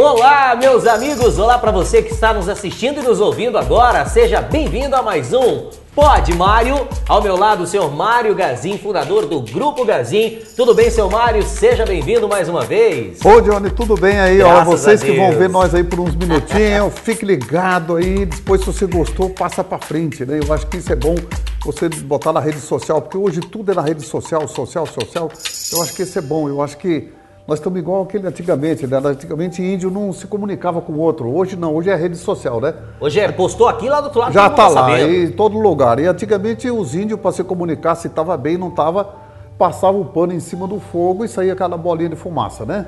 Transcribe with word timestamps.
Olá, 0.00 0.54
meus 0.54 0.86
amigos! 0.86 1.40
Olá 1.40 1.58
para 1.58 1.72
você 1.72 2.00
que 2.00 2.12
está 2.12 2.32
nos 2.32 2.48
assistindo 2.48 3.00
e 3.00 3.02
nos 3.02 3.20
ouvindo 3.20 3.58
agora. 3.58 4.06
Seja 4.06 4.40
bem-vindo 4.40 4.94
a 4.94 5.02
mais 5.02 5.32
um 5.32 5.70
Pode 5.92 6.32
Mário. 6.36 6.86
Ao 7.08 7.20
meu 7.20 7.36
lado, 7.36 7.64
o 7.64 7.66
senhor 7.66 7.92
Mário 7.92 8.32
Gazin, 8.32 8.78
fundador 8.78 9.26
do 9.26 9.40
Grupo 9.40 9.84
Gazin. 9.84 10.38
Tudo 10.54 10.72
bem, 10.72 10.88
seu 10.88 11.10
Mário? 11.10 11.42
Seja 11.42 11.84
bem-vindo 11.84 12.28
mais 12.28 12.48
uma 12.48 12.64
vez. 12.64 13.18
Ô, 13.24 13.40
Johnny, 13.40 13.70
tudo 13.70 13.96
bem 13.96 14.20
aí? 14.20 14.38
Graças 14.38 14.68
Ó, 14.68 14.70
vocês 14.70 15.02
que 15.02 15.16
vão 15.16 15.32
ver 15.32 15.48
nós 15.48 15.74
aí 15.74 15.82
por 15.82 15.98
uns 15.98 16.14
minutinhos, 16.14 16.94
fique 17.02 17.26
ligado 17.26 17.96
aí. 17.96 18.24
Depois, 18.24 18.60
se 18.60 18.68
você 18.68 18.86
gostou, 18.86 19.30
passa 19.30 19.64
pra 19.64 19.78
frente, 19.78 20.24
né? 20.24 20.38
Eu 20.40 20.54
acho 20.54 20.64
que 20.68 20.76
isso 20.76 20.92
é 20.92 20.96
bom 20.96 21.16
você 21.64 21.88
botar 21.88 22.32
na 22.32 22.38
rede 22.38 22.60
social, 22.60 23.02
porque 23.02 23.18
hoje 23.18 23.40
tudo 23.40 23.72
é 23.72 23.74
na 23.74 23.82
rede 23.82 24.02
social, 24.02 24.46
social, 24.46 24.86
social. 24.86 25.28
Eu 25.72 25.82
acho 25.82 25.92
que 25.92 26.04
isso 26.04 26.16
é 26.16 26.22
bom. 26.22 26.48
Eu 26.48 26.62
acho 26.62 26.78
que 26.78 27.17
nós 27.48 27.60
estamos 27.60 27.78
igual 27.78 28.02
aquele 28.02 28.26
antigamente, 28.26 28.86
né? 28.86 29.00
Antigamente 29.02 29.62
índio 29.62 29.90
não 29.90 30.12
se 30.12 30.26
comunicava 30.26 30.82
com 30.82 30.92
o 30.92 30.98
outro. 30.98 31.34
Hoje 31.34 31.56
não, 31.56 31.74
hoje 31.74 31.88
é 31.88 31.94
rede 31.94 32.18
social, 32.18 32.60
né? 32.60 32.74
Hoje 33.00 33.18
é, 33.18 33.32
postou 33.32 33.66
aqui 33.66 33.88
lá 33.88 34.02
do 34.02 34.04
outro 34.04 34.20
lado. 34.20 34.34
Já 34.34 34.50
mundo 34.50 34.56
tá 34.56 34.68
lá, 34.68 35.00
em 35.00 35.30
todo 35.30 35.58
lugar. 35.58 35.98
E 35.98 36.04
antigamente 36.04 36.70
os 36.70 36.94
índios, 36.94 37.18
para 37.18 37.32
se 37.32 37.42
comunicar 37.42 37.94
se 37.94 38.06
estava 38.06 38.36
bem, 38.36 38.58
não 38.58 38.68
estava, 38.68 39.14
passavam 39.56 40.02
o 40.02 40.04
pano 40.04 40.34
em 40.34 40.40
cima 40.40 40.68
do 40.68 40.78
fogo 40.78 41.24
e 41.24 41.28
saía 41.28 41.54
aquela 41.54 41.78
bolinha 41.78 42.10
de 42.10 42.16
fumaça, 42.16 42.66
né? 42.66 42.84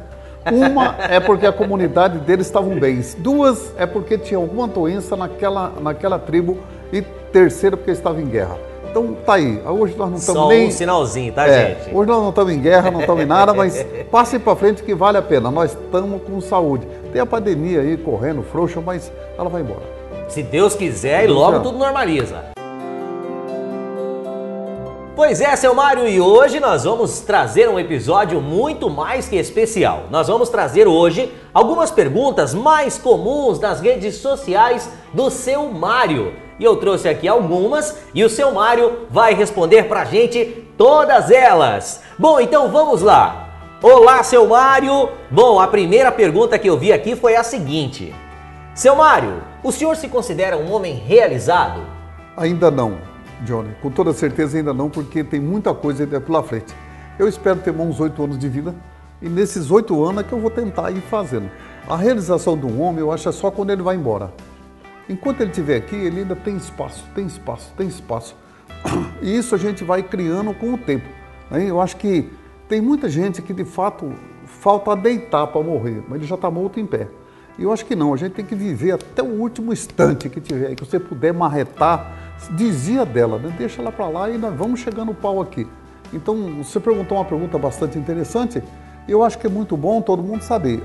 Uma 0.52 0.94
é 1.08 1.18
porque 1.18 1.46
a 1.46 1.52
comunidade 1.52 2.18
deles 2.18 2.46
estavam 2.46 2.78
bem. 2.78 3.00
Duas 3.16 3.72
é 3.78 3.86
porque 3.86 4.18
tinha 4.18 4.36
alguma 4.36 4.68
doença 4.68 5.16
naquela, 5.16 5.72
naquela 5.80 6.18
tribo. 6.18 6.58
E 6.92 7.00
terceira, 7.00 7.78
porque 7.78 7.92
estava 7.92 8.20
em 8.20 8.26
guerra. 8.26 8.58
Então 8.90 9.16
tá 9.24 9.34
aí. 9.34 9.62
Hoje 9.64 9.94
nós 9.96 10.10
não 10.10 10.16
estamos 10.16 10.42
Só 10.42 10.48
nem. 10.48 10.66
um 10.66 10.70
sinalzinho, 10.70 11.32
tá, 11.32 11.46
É, 11.46 11.76
gente? 11.76 11.94
hoje 11.94 12.10
nós 12.10 12.20
não 12.22 12.30
estamos 12.30 12.52
em 12.52 12.60
guerra, 12.60 12.90
não 12.90 13.00
estamos 13.00 13.22
em 13.22 13.26
nada, 13.26 13.54
mas 13.54 13.86
passem 14.10 14.40
para 14.40 14.56
frente 14.56 14.82
que 14.82 14.94
vale 14.94 15.16
a 15.16 15.22
pena. 15.22 15.50
Nós 15.50 15.70
estamos 15.72 16.20
com 16.22 16.40
saúde. 16.40 16.86
Tem 17.12 17.20
a 17.20 17.26
pandemia 17.26 17.80
aí 17.80 17.96
correndo, 17.96 18.42
frouxa, 18.42 18.80
mas 18.80 19.10
ela 19.38 19.48
vai 19.48 19.62
embora. 19.62 19.82
Se 20.28 20.42
Deus 20.42 20.74
quiser, 20.74 21.24
e 21.24 21.26
Deus 21.28 21.38
logo 21.38 21.60
tudo 21.60 21.78
normaliza. 21.78 22.50
Pois 25.14 25.40
é, 25.40 25.54
seu 25.54 25.74
Mário, 25.74 26.08
e 26.08 26.20
hoje 26.20 26.58
nós 26.58 26.84
vamos 26.84 27.20
trazer 27.20 27.68
um 27.68 27.78
episódio 27.78 28.40
muito 28.40 28.88
mais 28.88 29.28
que 29.28 29.36
especial. 29.36 30.04
Nós 30.10 30.28
vamos 30.28 30.48
trazer 30.48 30.88
hoje 30.88 31.32
algumas 31.52 31.90
perguntas 31.90 32.54
mais 32.54 32.96
comuns 32.96 33.58
das 33.58 33.80
redes 33.80 34.16
sociais 34.16 34.90
do 35.12 35.30
seu 35.30 35.68
Mário. 35.68 36.32
E 36.60 36.64
eu 36.64 36.76
trouxe 36.76 37.08
aqui 37.08 37.26
algumas 37.26 37.96
e 38.14 38.22
o 38.22 38.28
seu 38.28 38.52
Mário 38.52 39.06
vai 39.08 39.32
responder 39.32 39.84
pra 39.84 40.04
gente 40.04 40.44
todas 40.76 41.30
elas. 41.30 42.02
Bom, 42.18 42.38
então 42.38 42.70
vamos 42.70 43.00
lá. 43.00 43.48
Olá, 43.82 44.22
seu 44.22 44.46
Mário. 44.46 45.08
Bom, 45.30 45.58
a 45.58 45.66
primeira 45.66 46.12
pergunta 46.12 46.58
que 46.58 46.68
eu 46.68 46.76
vi 46.76 46.92
aqui 46.92 47.16
foi 47.16 47.34
a 47.34 47.42
seguinte: 47.42 48.14
Seu 48.74 48.94
Mário, 48.94 49.42
o 49.64 49.72
senhor 49.72 49.96
se 49.96 50.06
considera 50.06 50.58
um 50.58 50.70
homem 50.70 50.96
realizado? 50.96 51.80
Ainda 52.36 52.70
não, 52.70 52.98
Johnny. 53.40 53.74
Com 53.80 53.90
toda 53.90 54.12
certeza 54.12 54.58
ainda 54.58 54.74
não, 54.74 54.90
porque 54.90 55.24
tem 55.24 55.40
muita 55.40 55.72
coisa 55.72 56.02
ainda 56.02 56.20
pela 56.20 56.42
frente. 56.42 56.74
Eu 57.18 57.26
espero 57.26 57.60
ter 57.60 57.70
uns 57.70 57.98
oito 58.00 58.22
anos 58.22 58.38
de 58.38 58.50
vida 58.50 58.74
e 59.22 59.30
nesses 59.30 59.70
oito 59.70 60.04
anos 60.04 60.24
é 60.24 60.26
que 60.26 60.32
eu 60.34 60.38
vou 60.38 60.50
tentar 60.50 60.90
ir 60.90 61.00
fazendo. 61.00 61.50
A 61.88 61.96
realização 61.96 62.54
de 62.54 62.66
um 62.66 62.82
homem, 62.82 63.00
eu 63.00 63.10
acho, 63.10 63.30
é 63.30 63.32
só 63.32 63.50
quando 63.50 63.70
ele 63.70 63.82
vai 63.82 63.96
embora. 63.96 64.30
Enquanto 65.10 65.40
ele 65.40 65.50
estiver 65.50 65.76
aqui, 65.76 65.96
ele 65.96 66.20
ainda 66.20 66.36
tem 66.36 66.56
espaço, 66.56 67.04
tem 67.16 67.26
espaço, 67.26 67.72
tem 67.76 67.88
espaço. 67.88 68.36
E 69.20 69.36
isso 69.36 69.54
a 69.56 69.58
gente 69.58 69.82
vai 69.82 70.04
criando 70.04 70.54
com 70.54 70.72
o 70.72 70.78
tempo. 70.78 71.06
né? 71.50 71.68
Eu 71.68 71.80
acho 71.80 71.96
que 71.96 72.30
tem 72.68 72.80
muita 72.80 73.08
gente 73.08 73.42
que 73.42 73.52
de 73.52 73.64
fato 73.64 74.14
falta 74.46 74.94
deitar 74.94 75.48
para 75.48 75.60
morrer, 75.62 76.02
mas 76.08 76.18
ele 76.18 76.26
já 76.26 76.36
está 76.36 76.48
morto 76.48 76.78
em 76.78 76.86
pé. 76.86 77.08
E 77.58 77.64
eu 77.64 77.72
acho 77.72 77.84
que 77.84 77.96
não, 77.96 78.14
a 78.14 78.16
gente 78.16 78.34
tem 78.34 78.44
que 78.44 78.54
viver 78.54 78.92
até 78.92 79.20
o 79.20 79.26
último 79.26 79.72
instante 79.72 80.28
que 80.28 80.40
tiver, 80.40 80.76
que 80.76 80.84
você 80.84 81.00
puder 81.00 81.34
marretar, 81.34 82.12
dizia 82.52 83.04
dela, 83.04 83.36
né? 83.36 83.52
deixa 83.58 83.82
ela 83.82 83.90
para 83.90 84.08
lá 84.08 84.30
e 84.30 84.38
nós 84.38 84.54
vamos 84.54 84.78
chegar 84.78 85.04
no 85.04 85.12
pau 85.12 85.42
aqui. 85.42 85.66
Então, 86.12 86.62
você 86.62 86.78
perguntou 86.78 87.18
uma 87.18 87.24
pergunta 87.24 87.58
bastante 87.58 87.98
interessante, 87.98 88.62
eu 89.08 89.24
acho 89.24 89.38
que 89.38 89.46
é 89.46 89.50
muito 89.50 89.76
bom 89.76 90.00
todo 90.00 90.22
mundo 90.22 90.42
saber. 90.42 90.82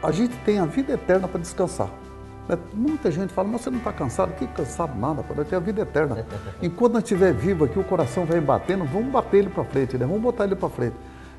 A 0.00 0.12
gente 0.12 0.36
tem 0.44 0.60
a 0.60 0.64
vida 0.64 0.92
eterna 0.92 1.26
para 1.26 1.40
descansar. 1.40 2.03
Né? 2.48 2.58
Muita 2.72 3.10
gente 3.10 3.32
fala, 3.32 3.48
mas 3.48 3.62
você 3.62 3.70
não 3.70 3.78
está 3.78 3.92
cansado? 3.92 4.34
Que 4.34 4.46
cansado 4.46 4.98
nada, 4.98 5.22
pô, 5.22 5.34
temos 5.34 5.52
a 5.52 5.58
vida 5.58 5.82
eterna. 5.82 6.26
Enquanto 6.62 6.94
nós 6.94 7.02
estiver 7.02 7.32
vivo 7.32 7.64
aqui, 7.64 7.78
o 7.78 7.84
coração 7.84 8.24
vai 8.24 8.40
batendo, 8.40 8.84
vamos 8.84 9.10
bater 9.10 9.38
ele 9.38 9.50
para 9.50 9.64
frente, 9.64 9.96
né? 9.96 10.06
vamos 10.06 10.22
botar 10.22 10.44
ele 10.44 10.54
para 10.54 10.68
frente. 10.68 10.96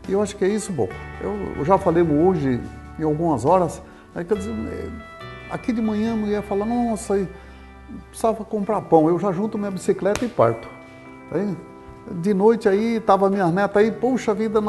E 0.07 0.11
eu 0.11 0.21
acho 0.21 0.35
que 0.35 0.45
é 0.45 0.47
isso, 0.47 0.71
bom. 0.71 0.87
Eu, 1.21 1.33
eu 1.57 1.65
já 1.65 1.77
falei 1.77 2.03
hoje, 2.03 2.61
em 2.99 3.03
algumas 3.03 3.45
horas, 3.45 3.81
né, 4.13 4.23
quer 4.23 4.37
dizer, 4.37 4.51
eh, 4.51 4.89
aqui 5.49 5.73
de 5.73 5.81
manhã 5.81 6.13
a 6.13 6.15
mulher 6.15 6.43
fala, 6.43 6.65
nossa, 6.65 7.17
eu 7.17 7.27
precisava 8.09 8.43
comprar 8.45 8.81
pão, 8.81 9.07
eu 9.09 9.17
já 9.19 9.31
junto 9.31 9.57
minha 9.57 9.71
bicicleta 9.71 10.23
e 10.23 10.27
parto. 10.27 10.67
Aí, 11.31 11.57
de 12.21 12.33
noite 12.33 12.69
aí, 12.69 12.99
tava 12.99 13.29
minhas 13.29 13.51
netas 13.51 13.77
aí, 13.77 13.91
poxa 13.91 14.33
vida, 14.33 14.61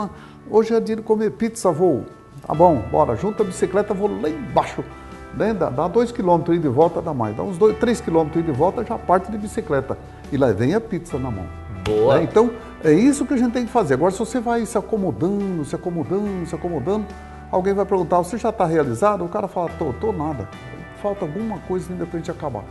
hoje 0.50 0.74
é 0.74 0.80
dia 0.80 0.96
de 0.96 1.02
comer 1.02 1.32
pizza, 1.32 1.70
vou. 1.70 2.06
Tá 2.46 2.54
bom, 2.54 2.82
bora, 2.90 3.14
junta 3.16 3.42
a 3.42 3.46
bicicleta, 3.46 3.92
vou 3.92 4.08
lá 4.20 4.28
embaixo. 4.28 4.82
Né? 5.36 5.52
Dá, 5.52 5.68
dá 5.68 5.86
dois 5.86 6.10
quilômetros 6.10 6.60
de 6.60 6.68
volta, 6.68 7.02
dá 7.02 7.12
mais. 7.12 7.36
Dá 7.36 7.42
uns 7.42 7.58
dois, 7.58 7.76
três 7.78 8.00
quilômetros 8.00 8.44
de 8.44 8.52
volta, 8.52 8.84
já 8.84 8.96
parte 8.96 9.30
de 9.30 9.36
bicicleta. 9.36 9.98
E 10.32 10.36
lá 10.36 10.50
vem 10.52 10.74
a 10.74 10.80
pizza 10.80 11.18
na 11.18 11.30
mão. 11.30 11.46
Boa. 11.84 12.16
Né? 12.16 12.24
Então, 12.24 12.50
é 12.82 12.92
isso 12.92 13.26
que 13.26 13.34
a 13.34 13.36
gente 13.36 13.52
tem 13.52 13.66
que 13.66 13.70
fazer. 13.70 13.94
Agora, 13.94 14.10
se 14.10 14.18
você 14.18 14.40
vai 14.40 14.64
se 14.64 14.76
acomodando, 14.78 15.64
se 15.64 15.76
acomodando, 15.76 16.46
se 16.46 16.54
acomodando, 16.54 17.04
alguém 17.50 17.74
vai 17.74 17.84
perguntar, 17.84 18.18
você 18.18 18.38
já 18.38 18.48
está 18.48 18.64
realizado? 18.64 19.24
O 19.24 19.28
cara 19.28 19.46
fala, 19.46 19.70
tô, 19.78 19.92
tô 19.92 20.12
nada. 20.12 20.48
Falta 21.02 21.24
alguma 21.24 21.58
coisa 21.60 21.92
ainda 21.92 22.06
para 22.06 22.16
a 22.16 22.18
gente 22.18 22.30
acabar. 22.30 22.64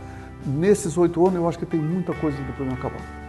Nesses 0.44 0.98
oito 0.98 1.24
anos, 1.26 1.36
eu 1.36 1.48
acho 1.48 1.58
que 1.58 1.66
tem 1.66 1.80
muita 1.80 2.12
coisa 2.14 2.36
ainda 2.36 2.52
para 2.52 2.64
gente 2.64 2.78
acabar. 2.78 3.25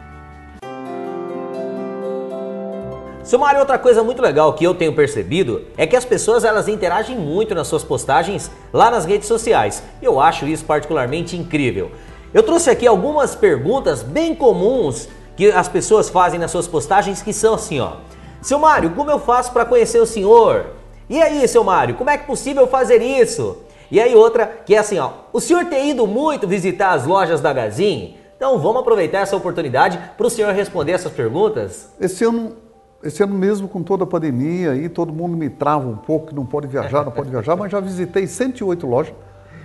Seu 3.28 3.38
Mário, 3.38 3.60
outra 3.60 3.78
coisa 3.78 4.02
muito 4.02 4.22
legal 4.22 4.54
que 4.54 4.64
eu 4.64 4.74
tenho 4.74 4.96
percebido 4.96 5.66
é 5.76 5.86
que 5.86 5.98
as 5.98 6.06
pessoas 6.06 6.46
elas 6.46 6.70
interagem 6.70 7.18
muito 7.18 7.54
nas 7.54 7.68
suas 7.68 7.84
postagens 7.84 8.50
lá 8.72 8.90
nas 8.90 9.04
redes 9.04 9.28
sociais. 9.28 9.84
Eu 10.02 10.22
acho 10.22 10.46
isso 10.46 10.64
particularmente 10.64 11.36
incrível. 11.36 11.92
Eu 12.34 12.42
trouxe 12.42 12.70
aqui 12.70 12.88
algumas 12.88 13.36
perguntas 13.36 14.02
bem 14.02 14.34
comuns 14.34 15.10
que 15.36 15.52
as 15.52 15.68
pessoas 15.68 16.08
fazem 16.10 16.40
nas 16.40 16.52
suas 16.52 16.70
postagens 16.70 17.22
que 17.22 17.34
são 17.34 17.56
assim, 17.56 17.82
ó. 17.82 17.98
Seu 18.42 18.60
Mário, 18.60 18.92
como 18.92 19.12
eu 19.12 19.20
faço 19.20 19.52
para 19.52 19.66
conhecer 19.66 20.00
o 20.00 20.06
senhor? 20.06 20.68
E 21.09 21.22
aí, 21.22 21.46
seu 21.50 21.66
Mário, 21.66 21.96
como 21.96 22.09
é 22.09 22.16
que 22.18 22.24
é 22.24 22.28
possível 22.28 22.66
fazer 22.66 23.02
isso? 23.02 23.58
E 23.92 24.00
aí 24.00 24.16
outra 24.16 24.48
que 24.66 24.74
é 24.74 24.78
assim, 24.78 25.00
ó. 25.00 25.12
O 25.34 25.42
senhor 25.42 25.66
tem 25.66 25.90
ido 25.90 26.08
muito 26.08 26.48
visitar 26.48 26.92
as 26.92 27.06
lojas 27.06 27.42
da 27.42 27.52
Gazin? 27.52 28.16
Então 28.38 28.58
vamos 28.58 28.80
aproveitar 28.80 29.20
essa 29.20 29.36
oportunidade 29.36 30.00
para 30.16 30.28
o 30.28 30.30
senhor 30.30 30.54
responder 30.54 30.94
essas 30.94 31.12
perguntas? 31.12 31.90
Esse 32.00 32.24
ano, 32.24 32.56
esse 33.03 33.22
ano 33.22 33.35
mesmo, 33.35 33.68
com 33.68 33.84
toda 33.84 34.03
a 34.03 34.08
pandemia, 34.08 34.72
aí 34.72 34.90
todo 34.90 35.13
mundo 35.13 35.38
me 35.38 35.50
trava 35.50 35.88
um 35.88 35.96
pouco, 35.96 36.28
que 36.28 36.35
não 36.35 36.46
pode 36.46 36.68
viajar, 36.68 37.06
não 37.06 37.12
pode 37.12 37.30
viajar, 37.30 37.56
mas 37.56 37.72
já 37.72 37.80
visitei 37.80 38.25
108 38.25 38.88
lojas. 38.88 39.13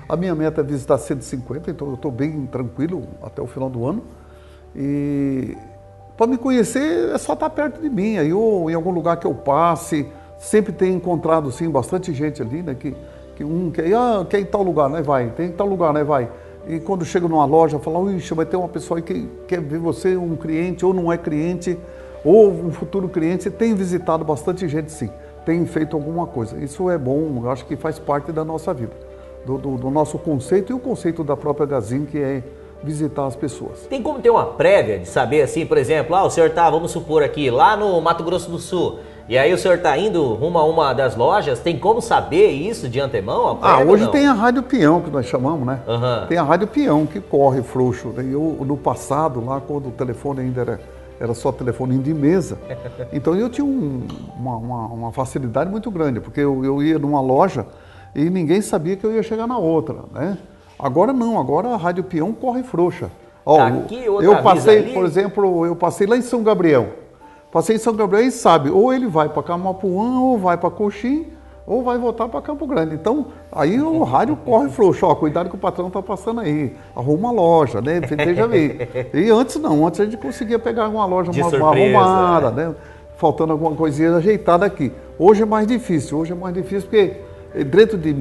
A 0.09 0.17
minha 0.17 0.35
meta 0.35 0.61
é 0.61 0.65
visitar 0.65 0.99
150, 0.99 1.71
então 1.71 1.89
eu 1.89 1.95
estou 1.95 2.11
bem 2.11 2.47
tranquilo 2.47 3.05
até 3.23 3.41
o 3.41 3.47
final 3.47 3.71
do 3.71 3.87
ano. 3.87 4.03
E 4.77 5.57
para 6.17 6.27
me 6.27 6.37
conhecer 6.37 7.11
é 7.15 7.19
só 7.19 7.33
estar 7.33 7.49
perto 7.51 7.81
de 7.81 7.89
mim, 7.89 8.19
aí 8.19 8.33
ou 8.33 8.71
em 8.71 8.75
algum 8.75 8.91
lugar 8.91 9.17
que 9.17 9.27
eu 9.27 9.35
passe, 9.35 10.07
sempre 10.39 10.73
tenho 10.73 10.97
encontrado 10.97 11.51
sim 11.51 11.71
bastante 11.71 12.13
gente 12.13 12.43
ali, 12.43 12.63
né? 12.63 12.75
Que, 12.75 12.95
que 13.35 13.45
um 13.45 13.71
quer, 13.71 13.95
ah, 13.95 14.27
quer 14.29 14.41
ir 14.41 14.43
em 14.43 14.47
tal 14.47 14.63
lugar, 14.63 14.91
né? 14.91 15.01
Vai, 15.01 15.31
tem 15.31 15.47
em 15.47 15.53
tal 15.53 15.67
lugar, 15.67 15.95
né? 15.95 16.05
Vai. 16.05 16.29
E 16.69 16.79
quando 16.79 17.05
chega 17.05 17.27
numa 17.27 17.45
loja, 17.45 17.79
fala, 17.79 18.13
ixi, 18.13 18.35
vai 18.35 18.45
ter 18.45 18.57
uma 18.57 18.69
pessoa 18.69 18.99
aí 18.99 19.03
que 19.03 19.29
quer 19.49 19.61
ver 19.61 19.79
você, 19.79 20.17
um 20.17 20.37
cliente, 20.37 20.85
ou 20.85 20.93
não 20.93 21.13
é 21.13 21.17
cliente, 21.17 21.79
ou 22.25 22.51
um 22.51 22.71
futuro 22.71 23.09
cliente, 23.09 23.51
tem 23.51 23.75
visitado 23.75 24.25
bastante 24.25 24.69
gente 24.69 24.91
sim, 24.93 25.11
tem 25.45 25.65
feito 25.67 25.97
alguma 25.97 26.27
coisa. 26.27 26.57
Isso 26.59 26.89
é 26.91 26.97
bom, 26.99 27.41
eu 27.45 27.51
acho 27.51 27.65
que 27.67 27.77
faz 27.77 27.99
parte 27.99 28.31
da 28.33 28.45
nossa 28.45 28.73
vida, 28.73 28.93
do, 29.45 29.59
do- 29.59 29.77
do 29.77 29.91
nosso 29.91 30.19
conceito 30.19 30.73
e 30.73 30.75
o 30.75 30.79
conceito 30.79 31.25
da 31.25 31.37
própria 31.37 31.67
Gazin, 31.67 32.05
que 32.05 32.19
é 32.19 32.43
visitar 32.83 33.27
as 33.27 33.37
pessoas. 33.37 33.87
Tem 33.89 34.03
como 34.03 34.19
ter 34.21 34.31
uma 34.31 34.45
prévia 34.45 34.99
de 34.99 35.07
saber 35.07 35.43
assim, 35.43 35.65
por 35.65 35.79
exemplo, 35.79 36.15
ah, 36.17 36.25
o 36.25 36.31
senhor 36.31 36.51
tá, 36.51 36.69
vamos 36.69 36.91
supor 36.91 37.23
aqui, 37.23 37.49
lá 37.51 37.77
no 37.77 38.01
Mato 38.01 38.25
Grosso 38.25 38.51
do 38.51 38.59
Sul, 38.59 38.99
e 39.29 39.39
aí 39.39 39.53
o 39.53 39.59
senhor 39.59 39.79
tá 39.79 39.97
indo 39.97 40.35
rumo 40.35 40.59
a 40.59 40.65
uma 40.65 40.93
das 40.93 41.15
lojas, 41.17 41.61
tem 41.61 41.79
como 41.79 42.03
saber 42.03 42.49
isso 42.51 42.89
de 42.89 42.99
antemão? 42.99 43.57
Ah, 43.63 43.79
hoje 43.79 44.09
tem 44.11 44.27
a 44.27 44.33
Rádio 44.33 44.65
Peão, 44.65 45.01
que 45.01 45.11
nós 45.11 45.27
chamamos, 45.27 45.65
né? 45.65 45.81
Aham. 45.87 46.27
Tem 46.29 46.39
a 46.39 46.43
Rádio 46.43 46.67
Peão, 46.67 47.07
que 47.07 47.21
corre 47.21 47.63
frouxo. 47.63 48.13
Eu, 48.19 48.59
no 48.67 48.77
passado, 48.77 49.45
lá 49.45 49.61
quando 49.61 49.89
o 49.89 49.93
telefone 49.93 50.41
ainda 50.41 50.61
era, 50.63 50.81
era 51.23 51.35
só 51.35 51.53
telefone 51.53 51.99
de 51.99 52.13
mesa, 52.13 52.59
então 53.13 53.37
eu 53.37 53.49
tinha 53.49 53.65
um- 53.65 54.07
uma, 54.37 54.57
uma- 54.57 54.87
uma 54.89 55.13
facilidade 55.13 55.71
muito 55.71 55.89
grande, 55.89 56.19
porque 56.21 56.41
eu, 56.41 56.65
eu 56.65 56.83
ia 56.83 56.99
numa 56.99 57.21
loja 57.21 57.65
e 58.13 58.29
ninguém 58.29 58.61
sabia 58.61 58.97
que 58.97 59.05
eu 59.07 59.13
ia 59.13 59.23
chegar 59.23 59.47
na 59.47 59.57
outra, 59.57 60.01
né? 60.13 60.37
Agora 60.79 61.13
não, 61.13 61.39
agora 61.39 61.69
a 61.69 61.77
Rádio 61.77 62.03
Peão 62.03 62.33
corre 62.33 62.65
frouxa. 62.65 63.09
Ó, 63.47 63.57
Tá 63.57 63.67
aqui, 63.69 64.05
eu 64.05 64.43
passei, 64.43 64.79
ali. 64.79 64.93
por 64.95 65.05
exemplo, 65.05 65.65
eu 65.65 65.77
passei 65.77 66.07
lá 66.09 66.17
em 66.17 66.23
São 66.23 66.43
Gabriel. 66.43 66.89
Passei 67.53 67.77
em 67.77 67.79
São 67.79 67.95
Gabriel 67.95 68.27
e 68.27 68.31
sabe, 68.33 68.69
ou 68.71 68.93
ele 68.93 69.07
vai 69.07 69.29
para 69.29 69.43
Camapuã, 69.45 70.19
ou 70.21 70.39
vai 70.39 70.57
para 70.57 70.71
Coxim, 70.71 71.27
ou 71.73 71.83
vai 71.83 71.97
voltar 71.97 72.29
para 72.29 72.43
Campo 72.43 72.67
Grande. 72.67 72.95
Então, 72.95 73.27
aí 73.51 73.81
o 73.81 74.03
rádio 74.05 74.37
corre 74.37 74.69
frouxo, 74.69 75.07
ó, 75.07 75.15
cuidado 75.15 75.49
que 75.49 75.55
o 75.55 75.59
patrão 75.59 75.89
está 75.89 76.03
passando 76.03 76.41
aí, 76.41 76.77
arruma 76.95 77.31
uma 77.31 77.33
loja, 77.33 77.81
né? 77.81 78.01
Veja 78.01 78.47
ver. 78.47 79.11
E 79.15 79.31
antes 79.31 79.57
não, 79.57 79.87
antes 79.87 80.01
a 80.01 80.05
gente 80.05 80.17
conseguia 80.17 80.59
pegar 80.59 80.89
uma 80.89 81.07
loja 81.07 81.31
uma, 81.31 81.51
surpresa, 81.51 81.67
arrumada, 81.67 82.51
né? 82.51 82.75
Faltando 83.17 83.53
alguma 83.53 83.75
coisinha 83.75 84.15
ajeitada 84.17 84.67
aqui. 84.67 84.93
Hoje 85.19 85.43
é 85.43 85.47
mais 85.47 85.67
difícil, 85.67 86.19
hoje 86.19 86.33
é 86.33 86.35
mais 86.35 86.55
difícil 86.55 86.83
porque 86.83 87.17
eh, 87.55 87.65
dentro 87.65 87.97
de 87.97 88.15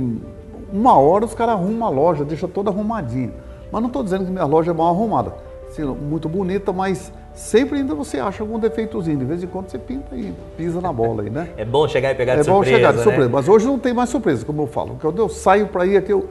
uma 0.71 0.98
hora 0.98 1.25
os 1.25 1.33
caras 1.33 1.56
arrumam 1.56 1.75
uma 1.75 1.89
loja, 1.89 2.24
deixa 2.24 2.48
toda 2.48 2.69
arrumadinha. 2.69 3.31
Mas 3.71 3.81
não 3.81 3.88
estou 3.88 4.03
dizendo 4.03 4.25
que 4.25 4.31
minha 4.31 4.45
loja 4.45 4.71
é 4.71 4.74
mal 4.74 4.94
arrumada, 4.94 5.33
assim, 5.72 5.84
muito 5.86 6.28
bonita, 6.28 6.72
mas 6.74 7.12
sempre 7.34 7.78
ainda 7.80 7.96
você 7.96 8.20
acha 8.20 8.44
algum 8.44 8.60
defeitozinho. 8.60 9.18
De 9.18 9.26
vez 9.26 9.44
em 9.44 9.48
quando 9.48 9.70
você 9.70 9.78
pinta 9.78 10.16
e 10.16 10.34
pisa 10.58 10.82
na 10.82 10.92
bola 10.92 11.24
aí, 11.24 11.30
né? 11.30 11.50
É 11.58 11.66
bom 11.66 11.88
chegar 11.88 12.12
e 12.12 12.16
pegar 12.16 12.36
de 12.36 12.42
É 12.42 12.44
bom 12.44 12.56
surpresa, 12.56 12.76
chegar 12.76 12.92
de 12.92 12.98
né? 12.98 13.04
surpresa, 13.04 13.30
mas 13.30 13.48
hoje 13.48 13.66
não 13.66 13.80
tem 13.80 13.94
mais 13.94 14.10
surpresa, 14.10 14.46
como 14.46 14.62
eu 14.64 14.68
falo. 14.68 14.98
Quando 15.02 15.22
eu 15.22 15.30
saio 15.30 15.68
para 15.68 15.86
ir 15.86 15.98
aqui, 15.98 16.12
eu, 16.12 16.28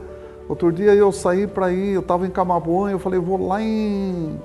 outro 0.47 0.71
dia 0.71 0.93
eu 0.93 1.11
saí 1.11 1.47
para 1.47 1.71
ir, 1.71 1.93
eu 1.93 2.01
estava 2.01 2.25
em 2.25 2.29
Camabuã, 2.29 2.91
eu 2.91 2.99
falei, 2.99 3.19
vou 3.19 3.47
lá 3.47 3.61
em 3.61 4.39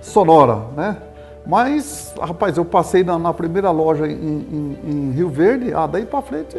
Sonora, 0.00 0.56
né? 0.76 0.96
Mas, 1.46 2.14
rapaz, 2.20 2.56
eu 2.56 2.64
passei 2.64 3.02
na, 3.02 3.18
na 3.18 3.32
primeira 3.34 3.70
loja 3.70 4.06
em, 4.06 4.12
em- 4.12 4.78
em 4.84 5.10
Rio 5.10 5.28
Verde, 5.28 5.72
ah, 5.74 5.86
daí 5.88 6.06
para 6.06 6.22
frente, 6.22 6.56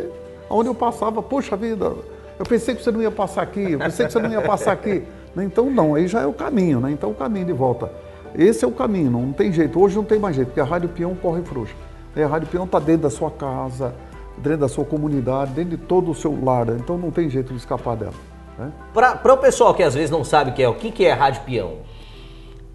onde 0.49 0.67
eu 0.69 0.75
passava, 0.75 1.21
poxa 1.21 1.55
vida, 1.55 1.93
eu 2.37 2.45
pensei 2.45 2.75
que 2.75 2.83
você 2.83 2.91
não 2.91 3.01
ia 3.01 3.11
passar 3.11 3.43
aqui, 3.43 3.71
eu 3.71 3.79
pensei 3.79 4.05
que 4.05 4.11
você 4.11 4.19
não 4.19 4.29
ia 4.31 4.41
passar 4.41 4.73
aqui. 4.73 5.03
Né? 5.35 5.43
Então, 5.43 5.69
não, 5.69 5.95
aí 5.95 6.07
já 6.07 6.21
é 6.21 6.25
o 6.25 6.33
caminho, 6.33 6.79
né? 6.79 6.91
Então, 6.91 7.11
o 7.11 7.15
caminho 7.15 7.45
de 7.45 7.53
volta. 7.53 7.91
Esse 8.35 8.65
é 8.65 8.67
o 8.67 8.71
caminho, 8.71 9.11
não 9.11 9.31
tem 9.31 9.51
jeito. 9.51 9.79
Hoje 9.79 9.95
não 9.95 10.03
tem 10.03 10.19
mais 10.19 10.35
jeito, 10.35 10.47
porque 10.47 10.59
a 10.59 10.65
Rádio 10.65 10.89
Peão 10.89 11.15
corre 11.15 11.41
frouxa. 11.41 11.73
E 12.15 12.21
a 12.21 12.27
Rádio 12.27 12.47
Peão 12.47 12.65
está 12.65 12.79
dentro 12.79 13.03
da 13.03 13.09
sua 13.09 13.29
casa, 13.29 13.93
dentro 14.37 14.59
da 14.59 14.67
sua 14.67 14.85
comunidade, 14.85 15.51
dentro 15.51 15.71
de 15.71 15.77
todo 15.77 16.11
o 16.11 16.15
seu 16.15 16.37
lar, 16.43 16.65
né? 16.65 16.77
então 16.79 16.97
não 16.97 17.11
tem 17.11 17.29
jeito 17.29 17.53
de 17.53 17.59
escapar 17.59 17.95
dela. 17.95 18.13
Né? 18.57 18.71
Para 18.93 19.33
o 19.33 19.37
pessoal 19.37 19.73
que 19.73 19.83
às 19.83 19.93
vezes 19.93 20.09
não 20.09 20.23
sabe 20.23 20.51
o 20.51 20.53
que 20.53 20.63
é, 20.63 20.69
o 20.69 20.75
que, 20.75 20.91
que 20.91 21.05
é 21.05 21.11
rádio 21.11 21.41
peão? 21.43 21.77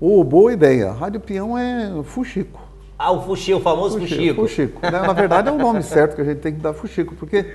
Ô, 0.01 0.23
boa 0.23 0.53
ideia. 0.53 0.93
Rádio 0.93 1.19
Peão 1.21 1.59
é 1.59 1.91
fuxico. 2.05 2.61
Ah, 2.97 3.11
o 3.11 3.21
fuxico, 3.23 3.59
o 3.59 3.61
famoso 3.61 3.99
fuxico. 3.99 4.43
Fuxico. 4.43 4.81
né? 4.83 4.91
Na 4.91 5.13
verdade 5.13 5.49
é 5.49 5.53
o 5.53 5.59
nome 5.59 5.83
certo 5.83 6.15
que 6.15 6.23
a 6.23 6.25
gente 6.25 6.39
tem 6.39 6.55
que 6.55 6.61
dar 6.61 6.73
fuxico, 6.73 7.17
porque 7.17 7.47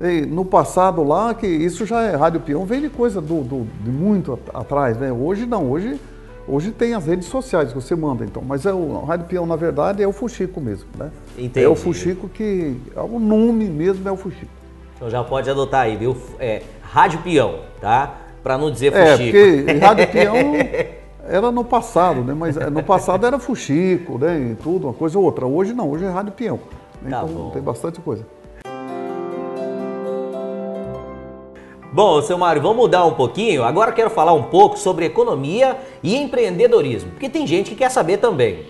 ei, 0.00 0.22
no 0.26 0.44
passado 0.44 1.02
lá, 1.02 1.34
que 1.34 1.46
isso 1.46 1.84
já 1.86 2.02
é 2.02 2.14
rádio 2.16 2.40
peão, 2.40 2.64
vem 2.64 2.80
de 2.80 2.88
coisa 2.88 3.20
do, 3.20 3.42
do- 3.42 3.66
de 3.82 3.90
muito 3.90 4.34
at- 4.34 4.54
atrás, 4.54 4.96
né? 4.96 5.12
Hoje 5.12 5.44
não, 5.46 5.70
hoje, 5.70 6.00
hoje 6.46 6.70
tem 6.70 6.94
as 6.94 7.06
redes 7.06 7.26
sociais 7.28 7.70
que 7.70 7.74
você 7.74 7.94
manda, 7.96 8.24
então. 8.24 8.42
Mas 8.46 8.64
é 8.66 8.72
o 8.72 9.04
rádio 9.04 9.26
peão, 9.26 9.46
na 9.46 9.56
verdade, 9.56 10.02
é 10.02 10.06
o 10.06 10.12
fuxico 10.12 10.60
mesmo, 10.60 10.88
né? 10.96 11.10
Entendi. 11.36 11.64
É 11.64 11.68
o 11.68 11.74
fuxico 11.76 12.28
que. 12.28 12.76
é 12.96 13.00
O 13.00 13.18
nome 13.18 13.64
mesmo 13.66 14.08
é 14.08 14.12
o 14.12 14.16
fuxico. 14.16 14.50
Então 14.96 15.08
já 15.08 15.22
pode 15.22 15.48
adotar 15.48 15.82
aí, 15.82 15.96
viu? 15.96 16.16
É 16.40 16.62
rádio 16.82 17.20
peão, 17.20 17.60
tá? 17.80 18.16
Para 18.42 18.56
não 18.58 18.70
dizer 18.70 18.92
É, 18.94 19.12
fuxico. 19.16 19.36
porque 19.38 19.72
rádio 19.78 20.08
peão 20.08 20.36
era 21.28 21.52
no 21.52 21.62
passado, 21.64 22.22
né? 22.22 22.34
Mas 22.34 22.56
eh, 22.56 22.70
no 22.70 22.82
passado 22.82 23.26
era 23.26 23.38
fuxico, 23.38 24.18
né? 24.18 24.38
E 24.52 24.54
tudo, 24.56 24.86
uma 24.86 24.94
coisa 24.94 25.18
ou 25.18 25.24
outra. 25.24 25.46
Hoje 25.46 25.72
não, 25.74 25.90
hoje 25.90 26.04
é 26.04 26.08
rádio 26.08 26.32
peão. 26.32 26.58
Tá 26.58 27.06
Então 27.06 27.26
bom. 27.28 27.50
tem 27.50 27.60
bastante 27.62 28.00
coisa. 28.00 28.24
Bom, 31.90 32.20
seu 32.20 32.36
Mário, 32.36 32.60
vamos 32.60 32.76
mudar 32.76 33.04
um 33.06 33.14
pouquinho. 33.14 33.64
Agora 33.64 33.92
quero 33.92 34.10
falar 34.10 34.34
um 34.34 34.42
pouco 34.42 34.78
sobre 34.78 35.06
economia 35.06 35.76
e 36.02 36.16
empreendedorismo, 36.16 37.10
porque 37.12 37.28
tem 37.30 37.46
gente 37.46 37.70
que 37.70 37.76
quer 37.76 37.90
saber 37.90 38.18
também. 38.18 38.66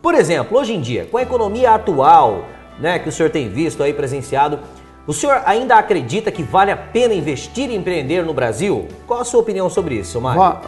Por 0.00 0.14
exemplo, 0.14 0.56
hoje 0.56 0.72
em 0.74 0.80
dia, 0.80 1.06
com 1.10 1.18
a 1.18 1.22
economia 1.22 1.72
atual, 1.74 2.44
né, 2.78 2.98
que 2.98 3.08
o 3.08 3.12
senhor 3.12 3.28
tem 3.30 3.48
visto 3.48 3.82
aí 3.82 3.92
presenciado, 3.92 4.60
o 5.06 5.12
senhor 5.12 5.42
ainda 5.44 5.74
acredita 5.76 6.30
que 6.30 6.42
vale 6.42 6.70
a 6.70 6.76
pena 6.76 7.12
investir 7.12 7.70
e 7.70 7.74
empreender 7.74 8.24
no 8.24 8.32
Brasil? 8.32 8.86
Qual 9.06 9.20
a 9.20 9.24
sua 9.24 9.40
opinião 9.40 9.68
sobre 9.68 9.96
isso, 9.96 10.12
seu 10.12 10.20
Mário? 10.20 10.40
Vá- 10.40 10.60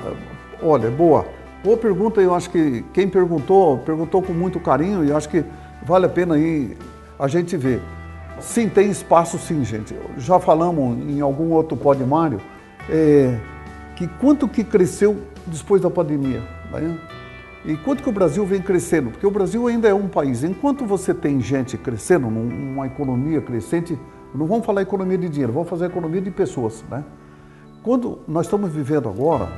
olha, 0.62 0.90
boa. 0.90 1.24
Boa 1.62 1.76
pergunta, 1.76 2.20
eu 2.20 2.34
acho 2.34 2.50
que 2.50 2.84
quem 2.92 3.08
perguntou, 3.08 3.78
perguntou 3.78 4.20
com 4.20 4.32
muito 4.32 4.58
carinho 4.58 5.04
e 5.04 5.12
acho 5.12 5.28
que 5.28 5.44
vale 5.84 6.06
a 6.06 6.08
pena 6.08 6.34
aí 6.34 6.76
a 7.16 7.28
gente 7.28 7.56
ver. 7.56 7.80
Sim, 8.40 8.68
tem 8.68 8.90
espaço 8.90 9.38
sim, 9.38 9.64
gente. 9.64 9.94
Já 10.18 10.38
falamos 10.40 10.98
em 11.08 11.20
algum 11.20 11.52
outro 11.52 11.76
pod 11.76 12.02
Mário, 12.04 12.40
é, 12.88 13.38
que 13.96 14.06
quanto 14.06 14.48
que 14.48 14.64
cresceu 14.64 15.16
depois 15.46 15.80
da 15.80 15.90
pandemia, 15.90 16.42
né? 16.70 16.98
E 17.64 17.76
quanto 17.76 18.02
que 18.02 18.08
o 18.08 18.12
Brasil 18.12 18.44
vem 18.44 18.60
crescendo? 18.60 19.10
Porque 19.10 19.26
o 19.26 19.30
Brasil 19.30 19.68
ainda 19.68 19.88
é 19.88 19.94
um 19.94 20.08
país. 20.08 20.42
Enquanto 20.42 20.84
você 20.84 21.14
tem 21.14 21.40
gente 21.40 21.78
crescendo, 21.78 22.28
numa 22.28 22.86
economia 22.86 23.40
crescente, 23.40 23.96
não 24.34 24.46
vamos 24.46 24.66
falar 24.66 24.82
economia 24.82 25.16
de 25.16 25.28
dinheiro, 25.28 25.52
vamos 25.52 25.68
fazer 25.68 25.86
economia 25.86 26.20
de 26.20 26.30
pessoas, 26.30 26.84
né? 26.90 27.04
Quando 27.82 28.18
nós 28.26 28.46
estamos 28.46 28.72
vivendo 28.72 29.08
agora, 29.08 29.48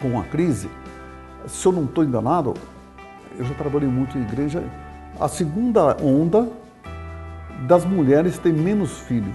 com 0.00 0.18
a 0.18 0.24
crise, 0.24 0.68
se 1.46 1.64
eu 1.64 1.72
não 1.72 1.84
estou 1.84 2.02
enganado, 2.02 2.54
eu 3.38 3.44
já 3.44 3.54
trabalhei 3.54 3.88
muito 3.88 4.18
em 4.18 4.22
igreja, 4.22 4.64
a 5.20 5.28
segunda 5.28 5.96
onda 6.02 6.48
das 7.66 7.84
mulheres 7.84 8.38
tem 8.38 8.52
menos 8.52 8.98
filho. 9.00 9.32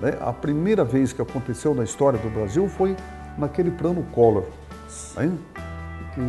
né? 0.00 0.16
A 0.20 0.32
primeira 0.32 0.84
vez 0.84 1.12
que 1.12 1.22
aconteceu 1.22 1.74
na 1.74 1.84
história 1.84 2.18
do 2.18 2.28
Brasil 2.28 2.68
foi 2.68 2.96
naquele 3.38 3.70
plano 3.70 4.02
Collor. 4.12 4.44
né? 5.16 5.32
Que 6.14 6.20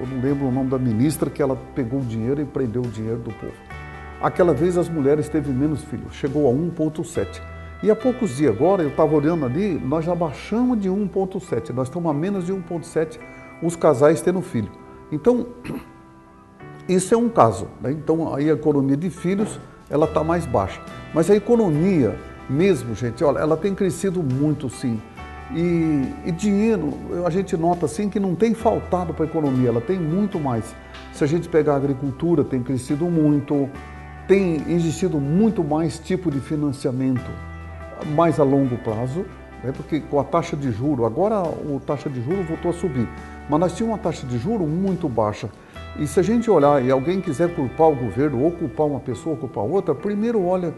eu 0.00 0.06
não 0.06 0.22
lembro 0.22 0.46
o 0.46 0.50
nome 0.50 0.70
da 0.70 0.78
ministra 0.78 1.28
que 1.28 1.42
ela 1.42 1.56
pegou 1.74 2.00
o 2.00 2.04
dinheiro 2.04 2.40
e 2.40 2.44
prendeu 2.44 2.80
o 2.82 2.88
dinheiro 2.88 3.18
do 3.18 3.30
povo. 3.32 3.52
Aquela 4.22 4.54
vez 4.54 4.78
as 4.78 4.88
mulheres 4.88 5.28
teve 5.28 5.52
menos 5.52 5.82
filhos, 5.84 6.14
chegou 6.14 6.48
a 6.48 6.54
1,7. 6.54 7.42
E 7.82 7.90
há 7.90 7.96
poucos 7.96 8.36
dias 8.36 8.54
agora, 8.54 8.82
eu 8.82 8.90
estava 8.90 9.12
olhando 9.14 9.44
ali, 9.44 9.74
nós 9.74 10.04
já 10.04 10.14
baixamos 10.14 10.80
de 10.80 10.88
1,7. 10.88 11.70
Nós 11.70 11.88
estamos 11.88 12.08
a 12.08 12.14
menos 12.14 12.46
de 12.46 12.52
1,7 12.52 13.18
os 13.60 13.74
casais 13.74 14.22
tendo 14.22 14.40
filho. 14.40 14.70
Então, 15.10 15.48
isso 16.88 17.12
é 17.12 17.16
um 17.18 17.28
caso. 17.28 17.66
né? 17.80 17.90
Então, 17.90 18.32
aí 18.32 18.48
a 18.48 18.54
economia 18.54 18.96
de 18.96 19.10
filhos, 19.10 19.58
ela 19.92 20.06
está 20.06 20.24
mais 20.24 20.46
baixa. 20.46 20.80
Mas 21.12 21.30
a 21.30 21.36
economia 21.36 22.16
mesmo, 22.48 22.94
gente, 22.94 23.22
olha, 23.22 23.38
ela 23.38 23.56
tem 23.56 23.74
crescido 23.74 24.22
muito, 24.22 24.68
sim. 24.70 25.00
E, 25.54 26.02
e 26.24 26.32
dinheiro, 26.32 26.94
a 27.26 27.30
gente 27.30 27.56
nota, 27.58 27.84
assim, 27.84 28.08
que 28.08 28.18
não 28.18 28.34
tem 28.34 28.54
faltado 28.54 29.12
para 29.12 29.26
a 29.26 29.28
economia, 29.28 29.68
ela 29.68 29.82
tem 29.82 29.98
muito 29.98 30.40
mais. 30.40 30.74
Se 31.12 31.22
a 31.22 31.26
gente 31.26 31.46
pegar 31.46 31.74
a 31.74 31.76
agricultura, 31.76 32.42
tem 32.42 32.62
crescido 32.62 33.04
muito, 33.04 33.68
tem 34.26 34.64
existido 34.68 35.20
muito 35.20 35.62
mais 35.62 35.98
tipo 35.98 36.30
de 36.30 36.40
financiamento, 36.40 37.30
mais 38.16 38.40
a 38.40 38.44
longo 38.44 38.78
prazo, 38.78 39.26
né? 39.62 39.72
porque 39.76 40.00
com 40.00 40.18
a 40.18 40.24
taxa 40.24 40.56
de 40.56 40.72
juro, 40.72 41.04
agora 41.04 41.42
a 41.42 41.80
taxa 41.86 42.08
de 42.08 42.22
juro 42.22 42.42
voltou 42.44 42.70
a 42.70 42.74
subir, 42.74 43.06
mas 43.48 43.60
nós 43.60 43.76
tínhamos 43.76 43.98
uma 43.98 44.02
taxa 44.02 44.26
de 44.26 44.38
juro 44.38 44.66
muito 44.66 45.06
baixa. 45.06 45.50
E 45.98 46.06
se 46.06 46.18
a 46.18 46.22
gente 46.22 46.50
olhar 46.50 46.82
e 46.82 46.90
alguém 46.90 47.20
quiser 47.20 47.54
culpar 47.54 47.88
o 47.88 47.94
governo, 47.94 48.42
ou 48.42 48.50
culpar 48.50 48.86
uma 48.86 49.00
pessoa, 49.00 49.34
ou 49.34 49.40
culpar 49.40 49.64
outra, 49.64 49.94
primeiro 49.94 50.42
olha, 50.44 50.72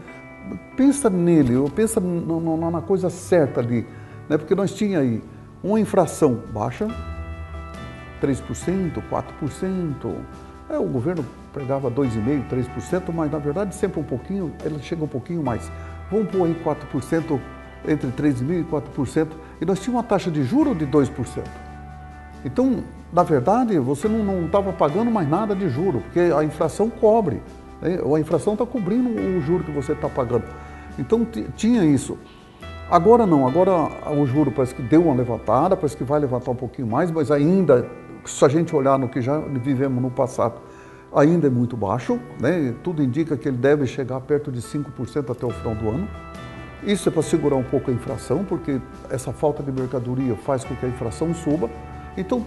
pensa 0.75 1.09
nele, 1.09 1.55
ou 1.55 1.69
pensa 1.69 1.99
no- 1.99 2.39
no- 2.39 2.71
na 2.71 2.81
coisa 2.81 3.09
certa 3.09 3.61
ali, 3.61 3.87
né? 4.27 4.37
porque 4.37 4.53
nós 4.53 4.73
tínhamos 4.73 5.07
aí 5.09 5.23
uma 5.63 5.79
infração 5.79 6.39
baixa, 6.53 6.87
3%, 8.21 9.01
4%. 9.09 10.15
É, 10.69 10.77
o 10.77 10.85
governo 10.85 11.25
pegava 11.53 11.89
2,5%, 11.89 12.47
3%, 12.49 13.13
mas 13.13 13.31
na 13.31 13.37
verdade 13.37 13.73
sempre 13.75 13.99
um 13.99 14.03
pouquinho, 14.03 14.51
ele 14.63 14.79
chega 14.79 15.03
um 15.03 15.07
pouquinho 15.07 15.41
mais. 15.43 15.71
Vamos 16.11 16.29
pôr 16.29 16.45
aí 16.45 16.55
4%, 16.63 17.39
entre 17.87 18.09
3,5% 18.11 18.59
e 18.59 18.63
4%, 18.63 19.27
e 19.61 19.65
nós 19.65 19.79
tínhamos 19.79 20.01
uma 20.01 20.07
taxa 20.07 20.29
de 20.31 20.43
juros 20.43 20.77
de 20.77 20.85
2%. 20.85 21.43
Então, 22.43 22.83
na 23.15 23.23
verdade, 23.23 23.79
você 23.79 24.09
não 24.09 24.45
estava 24.45 24.73
pagando 24.73 25.09
mais 25.09 25.29
nada 25.29 25.55
de 25.55 25.69
juro, 25.69 26.01
porque 26.01 26.19
a 26.19 26.43
inflação 26.43 26.89
cobre. 26.89 27.41
né? 27.81 27.97
A 28.13 28.19
inflação 28.19 28.53
está 28.53 28.65
cobrindo 28.65 29.09
o 29.09 29.41
juro 29.41 29.63
que 29.63 29.71
você 29.71 29.93
está 29.93 30.09
pagando. 30.09 30.43
Então, 30.99 31.23
ti- 31.23 31.47
tinha 31.55 31.85
isso. 31.85 32.17
Agora 32.91 33.25
não, 33.25 33.47
agora 33.47 33.71
o 34.11 34.25
juro 34.25 34.51
parece 34.51 34.75
que 34.75 34.81
deu 34.81 35.03
uma 35.05 35.15
levantada, 35.15 35.77
parece 35.77 35.95
que 35.95 36.03
vai 36.03 36.19
levantar 36.19 36.51
um 36.51 36.55
pouquinho 36.55 36.87
mais, 36.89 37.09
mas 37.09 37.31
ainda, 37.31 37.87
se 38.25 38.43
a 38.43 38.49
gente 38.49 38.75
olhar 38.75 38.99
no 38.99 39.07
que 39.07 39.21
já 39.21 39.39
vivemos 39.39 40.01
no 40.03 40.11
passado, 40.11 40.55
ainda 41.15 41.47
é 41.47 41.49
muito 41.49 41.77
baixo, 41.77 42.19
né? 42.39 42.75
tudo 42.83 43.01
indica 43.01 43.37
que 43.37 43.47
ele 43.47 43.57
deve 43.57 43.87
chegar 43.87 44.19
perto 44.19 44.51
de 44.51 44.61
5% 44.61 45.31
até 45.31 45.45
o 45.45 45.51
final 45.51 45.73
do 45.73 45.87
ano. 45.89 46.07
Isso 46.83 47.07
é 47.07 47.11
para 47.13 47.21
segurar 47.23 47.55
um 47.55 47.63
pouco 47.63 47.89
a 47.89 47.93
inflação, 47.93 48.43
porque 48.43 48.79
essa 49.09 49.31
falta 49.31 49.63
de 49.63 49.71
mercadoria 49.71 50.35
faz 50.35 50.65
com 50.65 50.75
que 50.75 50.85
a 50.85 50.89
inflação 50.89 51.33
suba. 51.33 51.69
Então, 52.17 52.45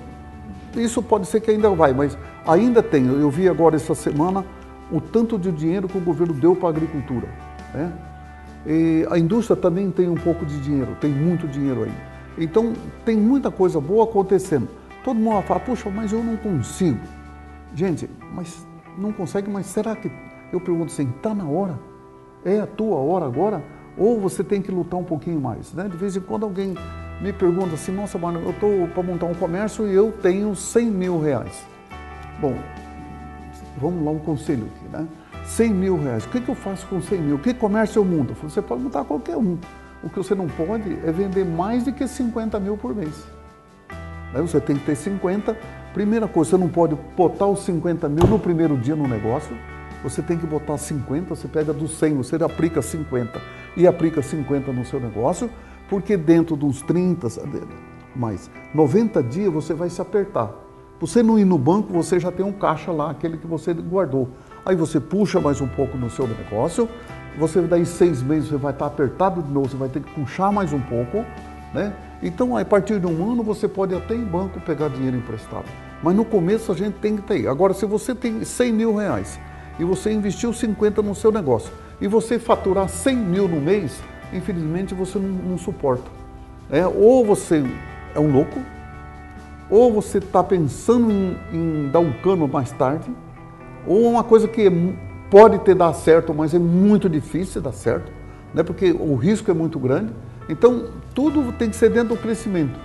isso 0.76 1.02
pode 1.02 1.26
ser 1.26 1.40
que 1.40 1.50
ainda 1.50 1.70
vai, 1.70 1.92
mas 1.92 2.16
ainda 2.46 2.82
tem. 2.82 3.06
Eu 3.06 3.30
vi 3.30 3.48
agora 3.48 3.76
essa 3.76 3.94
semana 3.94 4.44
o 4.90 5.00
tanto 5.00 5.38
de 5.38 5.52
dinheiro 5.52 5.88
que 5.88 5.98
o 5.98 6.00
governo 6.00 6.34
deu 6.34 6.54
para 6.54 6.68
a 6.68 6.70
agricultura. 6.70 7.28
Né? 7.75 7.92
E 8.66 9.06
a 9.10 9.18
indústria 9.18 9.56
também 9.56 9.90
tem 9.90 10.08
um 10.08 10.14
pouco 10.14 10.44
de 10.44 10.60
dinheiro, 10.60 10.96
tem 11.00 11.10
muito 11.10 11.46
dinheiro 11.46 11.84
aí. 11.84 11.92
Então, 12.38 12.72
tem 13.04 13.16
muita 13.16 13.50
coisa 13.50 13.80
boa 13.80 14.04
acontecendo. 14.04 14.68
Todo 15.02 15.16
mundo 15.16 15.34
vai 15.34 15.42
falar, 15.42 15.60
puxa, 15.60 15.90
mas 15.90 16.12
eu 16.12 16.22
não 16.22 16.37
consigo. 16.37 17.00
Gente, 17.75 18.08
mas 18.34 18.66
não 18.96 19.12
consegue, 19.12 19.50
mas 19.50 19.66
será 19.66 19.96
que. 19.96 20.10
Eu 20.52 20.60
pergunto 20.60 20.92
assim, 20.92 21.10
está 21.16 21.34
na 21.34 21.44
hora? 21.44 21.78
É 22.44 22.60
a 22.60 22.66
tua 22.66 22.96
hora 22.96 23.26
agora? 23.26 23.62
Ou 23.96 24.18
você 24.20 24.42
tem 24.44 24.62
que 24.62 24.70
lutar 24.70 24.98
um 24.98 25.04
pouquinho 25.04 25.40
mais? 25.40 25.72
Né? 25.75 25.88
De 25.88 25.96
vez 25.96 26.16
em 26.16 26.20
quando 26.20 26.44
alguém 26.44 26.75
me 27.20 27.32
pergunta 27.32 27.75
assim, 27.75 27.92
nossa, 27.92 28.16
mano, 28.18 28.40
eu 28.40 28.50
estou 28.50 28.88
para 28.88 29.02
montar 29.02 29.26
um 29.26 29.34
comércio 29.34 29.87
e 29.88 29.94
eu 29.94 30.12
tenho 30.12 30.54
100 30.54 30.90
mil 30.90 31.20
reais. 31.20 31.64
Bom, 32.40 32.56
vamos 33.76 34.04
lá 34.04 34.10
um 34.10 34.18
conselho 34.18 34.68
aqui, 34.76 34.88
né? 34.88 35.06
100 35.44 35.70
mil 35.70 36.00
reais, 36.00 36.25
o 36.25 36.28
que, 36.28 36.40
que 36.40 36.48
eu 36.48 36.54
faço 36.54 36.87
com 36.87 37.00
100 37.00 37.18
mil? 37.20 37.38
Que 37.38 37.54
comércio 37.54 38.00
eu 38.00 38.04
mundo? 38.04 38.37
Você 38.42 38.60
pode 38.60 38.82
montar 38.82 39.04
qualquer 39.04 39.37
um. 39.37 39.58
O 40.02 40.08
que 40.08 40.16
você 40.16 40.34
não 40.34 40.46
pode 40.46 40.92
é 41.04 41.10
vender 41.10 41.44
mais 41.44 41.84
do 41.84 41.92
que 41.92 42.06
50 42.06 42.60
mil 42.60 42.76
por 42.76 42.94
mês. 42.94 43.25
Aí 44.34 44.42
você 44.42 44.60
tem 44.60 44.76
que 44.76 44.84
ter 44.84 44.94
50. 44.94 45.56
Primeira 45.94 46.28
coisa, 46.28 46.50
você 46.50 46.56
não 46.56 46.68
pode 46.68 46.96
botar 47.16 47.46
os 47.46 47.64
50 47.64 48.08
mil 48.08 48.26
no 48.26 48.38
primeiro 48.38 48.76
dia 48.76 48.94
no 48.94 49.08
negócio. 49.08 49.56
Você 50.02 50.22
tem 50.22 50.38
que 50.38 50.46
botar 50.46 50.78
50, 50.78 51.34
você 51.34 51.48
pega 51.48 51.72
dos 51.72 51.98
100, 51.98 52.14
você 52.14 52.37
aplica 52.37 52.80
50 52.80 53.40
e 53.76 53.87
aplica 53.87 54.22
50 54.22 54.70
no 54.70 54.84
seu 54.84 55.00
negócio, 55.00 55.50
porque 55.88 56.16
dentro 56.16 56.57
dos 56.57 56.83
30, 56.83 57.28
mais 58.14 58.50
90 58.75 59.23
dias 59.23 59.52
você 59.52 59.75
vai 59.75 59.88
se 59.90 60.00
apertar. 60.00 60.52
Você 61.00 61.23
não 61.23 61.38
ir 61.38 61.45
no 61.45 61.57
banco, 61.57 61.92
você 61.92 62.18
já 62.18 62.33
tem 62.33 62.45
um 62.45 62.52
caixa 62.52 62.90
lá, 62.90 63.11
aquele 63.11 63.38
que 63.38 63.47
você 63.47 63.73
guardou. 63.73 64.28
Aí 64.66 64.75
você 64.75 64.99
puxa 64.99 65.40
mais 65.40 65.61
um 65.61 65.68
pouco 65.68 65.97
no 65.97 66.11
seu 66.11 66.26
negócio, 66.26 66.88
você 67.38 67.61
daí 67.61 67.87
seis 67.87 68.21
meses 68.21 68.49
você 68.49 68.57
vai 68.57 68.73
estar 68.73 68.87
apertado 68.87 69.40
de 69.40 69.50
novo, 69.50 69.68
você 69.68 69.76
vai 69.76 69.88
ter 69.88 70.00
que 70.00 70.11
puxar 70.12 70.50
mais 70.50 70.73
um 70.73 70.80
pouco, 70.80 71.25
né? 71.73 71.95
Então, 72.21 72.57
a 72.57 72.64
partir 72.64 72.99
de 72.99 73.07
um 73.07 73.30
ano, 73.30 73.45
você 73.45 73.68
pode 73.68 73.95
até 73.95 74.14
em 74.14 74.25
banco 74.25 74.61
pegar 74.61 74.88
dinheiro 74.88 75.16
emprestado. 75.16 75.66
Mas 76.02 76.16
no 76.16 76.25
começo 76.25 76.73
a 76.73 76.75
gente 76.75 76.95
tem 76.95 77.16
que 77.16 77.23
ter. 77.23 77.47
Agora, 77.47 77.73
se 77.73 77.87
você 77.87 78.12
tem 78.12 78.45
100 78.45 78.73
mil 78.73 78.97
reais 78.97 79.38
e 79.78 79.85
você 79.85 80.12
investiu 80.12 80.52
50 80.52 81.00
no 81.00 81.14
seu 81.14 81.30
negócio 81.30 81.73
e 82.00 82.09
você 82.09 82.40
faturar 82.40 82.88
100 82.88 83.16
mil 83.16 83.49
no 83.49 83.61
mês, 83.61 84.00
infelizmente 84.32 84.94
você 84.94 85.18
não, 85.18 85.28
não 85.28 85.58
suporta. 85.58 86.11
É, 86.70 86.87
ou 86.87 87.25
você 87.25 87.64
é 88.14 88.20
um 88.20 88.30
louco, 88.30 88.58
ou 89.70 89.92
você 89.92 90.18
está 90.18 90.42
pensando 90.42 91.11
em, 91.11 91.37
em, 91.52 91.88
dar 91.90 92.00
um 92.00 92.12
cano 92.12 92.47
mais 92.47 92.70
tarde, 92.73 93.11
ou 93.87 94.11
uma 94.11 94.23
coisa 94.25 94.47
que 94.47 94.70
pode 95.30 95.58
ter 95.61 95.75
dar 95.75 95.92
certo, 95.92 96.35
mas 96.35 96.54
é 96.54 96.58
muito 96.58 97.08
difícil 97.08 97.61
dar 97.61 97.73
certo, 97.73 98.11
né? 98.54 98.62
porque 98.62 98.92
o 98.92 99.14
risco 99.14 99.50
é 99.50 99.54
muito 99.54 99.78
grande. 99.78 100.12
Então, 100.49 100.87
tudo 101.14 101.52
tem 101.52 101.68
que 101.68 101.76
ser 101.76 101.90
dentro 101.90 102.11
do 102.11 102.16
crescimento. 102.16 102.78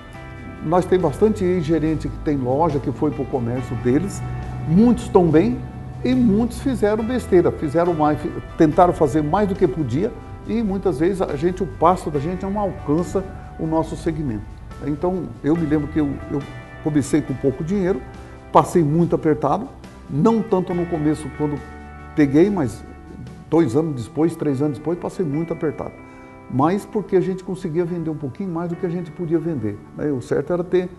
Nós 0.65 0.85
temos 0.85 1.09
bastante 1.09 1.61
gerente 1.61 2.07
que 2.07 2.17
tem 2.19 2.37
loja, 2.37 2.79
que 2.79 2.91
foi 2.91 3.11
para 3.11 3.21
o 3.21 3.25
comércio 3.25 3.75
deles, 3.77 4.21
muitos 4.67 5.05
estão 5.05 5.27
bem 5.27 5.57
e 6.03 6.13
muitos 6.13 6.59
fizeram 6.59 7.03
besteira, 7.03 7.51
fizeram 7.51 7.93
mais, 7.93 8.17
tentaram 8.57 8.93
fazer 8.93 9.21
mais 9.21 9.47
do 9.47 9.55
que 9.55 9.67
podia 9.67 10.11
e 10.47 10.61
muitas 10.61 10.99
vezes 10.99 11.21
a 11.21 11.35
gente, 11.35 11.63
o 11.63 11.67
passo 11.67 12.09
da 12.11 12.19
gente 12.19 12.43
não 12.43 12.59
alcança 12.59 13.23
o 13.59 13.65
nosso 13.65 13.95
segmento. 13.95 14.43
Então, 14.85 15.23
eu 15.43 15.55
me 15.55 15.65
lembro 15.65 15.87
que 15.87 15.99
eu, 15.99 16.09
eu 16.31 16.41
comecei 16.83 17.21
com 17.21 17.33
pouco 17.33 17.63
dinheiro, 17.63 18.01
passei 18.51 18.83
muito 18.83 19.15
apertado, 19.15 19.67
não 20.09 20.41
tanto 20.41 20.73
no 20.73 20.85
começo 20.85 21.29
quando 21.37 21.59
peguei, 22.15 22.49
mas 22.49 22.83
dois 23.49 23.75
anos 23.75 24.03
depois, 24.03 24.35
três 24.35 24.61
anos 24.61 24.77
depois, 24.77 24.97
passei 24.99 25.25
muito 25.25 25.53
apertado. 25.53 25.93
Mas 26.51 26.85
porque 26.85 27.15
a 27.15 27.21
gente 27.21 27.43
conseguia 27.43 27.85
vender 27.85 28.09
um 28.09 28.15
pouquinho 28.15 28.49
mais 28.49 28.69
do 28.69 28.75
que 28.75 28.85
a 28.85 28.89
gente 28.89 29.09
podia 29.11 29.39
vender. 29.39 29.77
Né? 29.97 30.11
O 30.11 30.21
certo 30.21 30.53
era 30.53 30.63
ter 30.63 30.89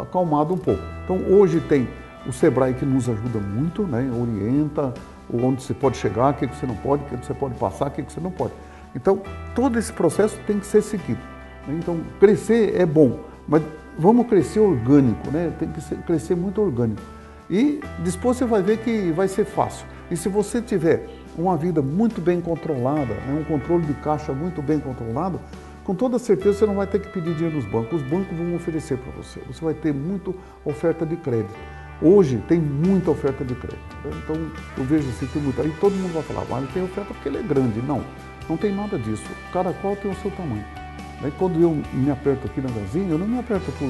acalmado 0.00 0.54
um 0.54 0.58
pouco. 0.58 0.82
Então 1.04 1.18
hoje 1.30 1.60
tem 1.60 1.86
o 2.26 2.32
Sebrae 2.32 2.74
que 2.74 2.84
nos 2.84 3.08
ajuda 3.08 3.38
muito, 3.38 3.82
né? 3.82 4.10
orienta 4.10 4.94
onde 5.32 5.62
você 5.62 5.74
pode 5.74 5.96
chegar, 5.96 6.32
o 6.32 6.34
que 6.34 6.46
você 6.46 6.66
não 6.66 6.76
pode, 6.76 7.02
o 7.02 7.06
que 7.06 7.26
você 7.26 7.34
pode 7.34 7.54
passar, 7.56 7.88
o 7.88 7.90
que 7.90 8.02
você 8.02 8.20
não 8.20 8.30
pode. 8.30 8.52
Então 8.96 9.22
todo 9.54 9.78
esse 9.78 9.92
processo 9.92 10.36
tem 10.46 10.58
que 10.58 10.66
ser 10.66 10.82
seguido. 10.82 11.20
Né? 11.68 11.76
Então 11.78 12.00
crescer 12.18 12.74
é 12.74 12.86
bom, 12.86 13.20
mas 13.46 13.62
vamos 13.98 14.26
crescer 14.26 14.60
orgânico, 14.60 15.30
né? 15.30 15.52
tem 15.58 15.68
que 15.68 15.80
ser, 15.80 15.98
crescer 15.98 16.34
muito 16.34 16.60
orgânico. 16.60 17.02
E 17.48 17.80
depois 17.98 18.38
você 18.38 18.44
vai 18.44 18.62
ver 18.62 18.78
que 18.78 19.12
vai 19.12 19.28
ser 19.28 19.44
fácil. 19.44 19.86
E 20.10 20.16
se 20.16 20.28
você 20.28 20.60
tiver 20.60 21.06
uma 21.38 21.56
vida 21.56 21.82
muito 21.82 22.20
bem 22.20 22.40
controlada, 22.40 23.14
né, 23.14 23.38
um 23.40 23.44
controle 23.44 23.84
de 23.84 23.94
caixa 23.94 24.32
muito 24.32 24.62
bem 24.62 24.80
controlado, 24.80 25.38
com 25.84 25.94
toda 25.94 26.18
certeza 26.18 26.58
você 26.58 26.66
não 26.66 26.74
vai 26.74 26.86
ter 26.86 27.00
que 27.00 27.08
pedir 27.08 27.34
dinheiro 27.34 27.56
nos 27.56 27.66
bancos. 27.66 28.02
Os 28.02 28.08
bancos 28.08 28.36
vão 28.36 28.56
oferecer 28.56 28.98
para 28.98 29.12
você. 29.12 29.40
Você 29.46 29.64
vai 29.64 29.74
ter 29.74 29.92
muita 29.94 30.32
oferta 30.64 31.06
de 31.06 31.16
crédito. 31.16 31.54
Hoje 32.02 32.42
tem 32.48 32.58
muita 32.58 33.10
oferta 33.10 33.44
de 33.44 33.54
crédito. 33.54 33.96
Então 34.04 34.36
eu 34.76 34.84
vejo 34.84 35.08
assim, 35.10 35.26
tem 35.26 35.40
muita. 35.40 35.62
Aí 35.62 35.72
todo 35.80 35.92
mundo 35.92 36.12
vai 36.12 36.22
falar, 36.22 36.44
mas 36.50 36.68
tem 36.72 36.82
oferta 36.82 37.14
porque 37.14 37.28
ele 37.28 37.38
é 37.38 37.42
grande. 37.42 37.80
Não, 37.82 38.02
não 38.48 38.56
tem 38.56 38.74
nada 38.74 38.98
disso. 38.98 39.28
Cada 39.52 39.72
qual 39.74 39.96
tem 39.96 40.10
o 40.10 40.14
seu 40.16 40.30
tamanho. 40.30 40.64
Aí 41.22 41.32
quando 41.38 41.60
eu 41.60 41.74
me 41.92 42.10
aperto 42.10 42.46
aqui 42.46 42.60
na 42.60 42.70
Gazinha, 42.70 43.10
eu 43.10 43.18
não 43.18 43.26
me 43.26 43.38
aperto 43.38 43.72
por 43.72 43.88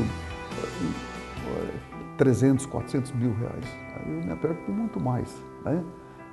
300, 2.16 2.64
eh, 2.64 2.68
400 2.68 3.12
mil 3.12 3.34
reais. 3.34 3.64
Eu 4.06 4.25
me 4.25 4.32
aperto 4.32 4.62
por 4.62 4.75
muito 4.75 5.00
mais. 5.00 5.36
Né? 5.64 5.82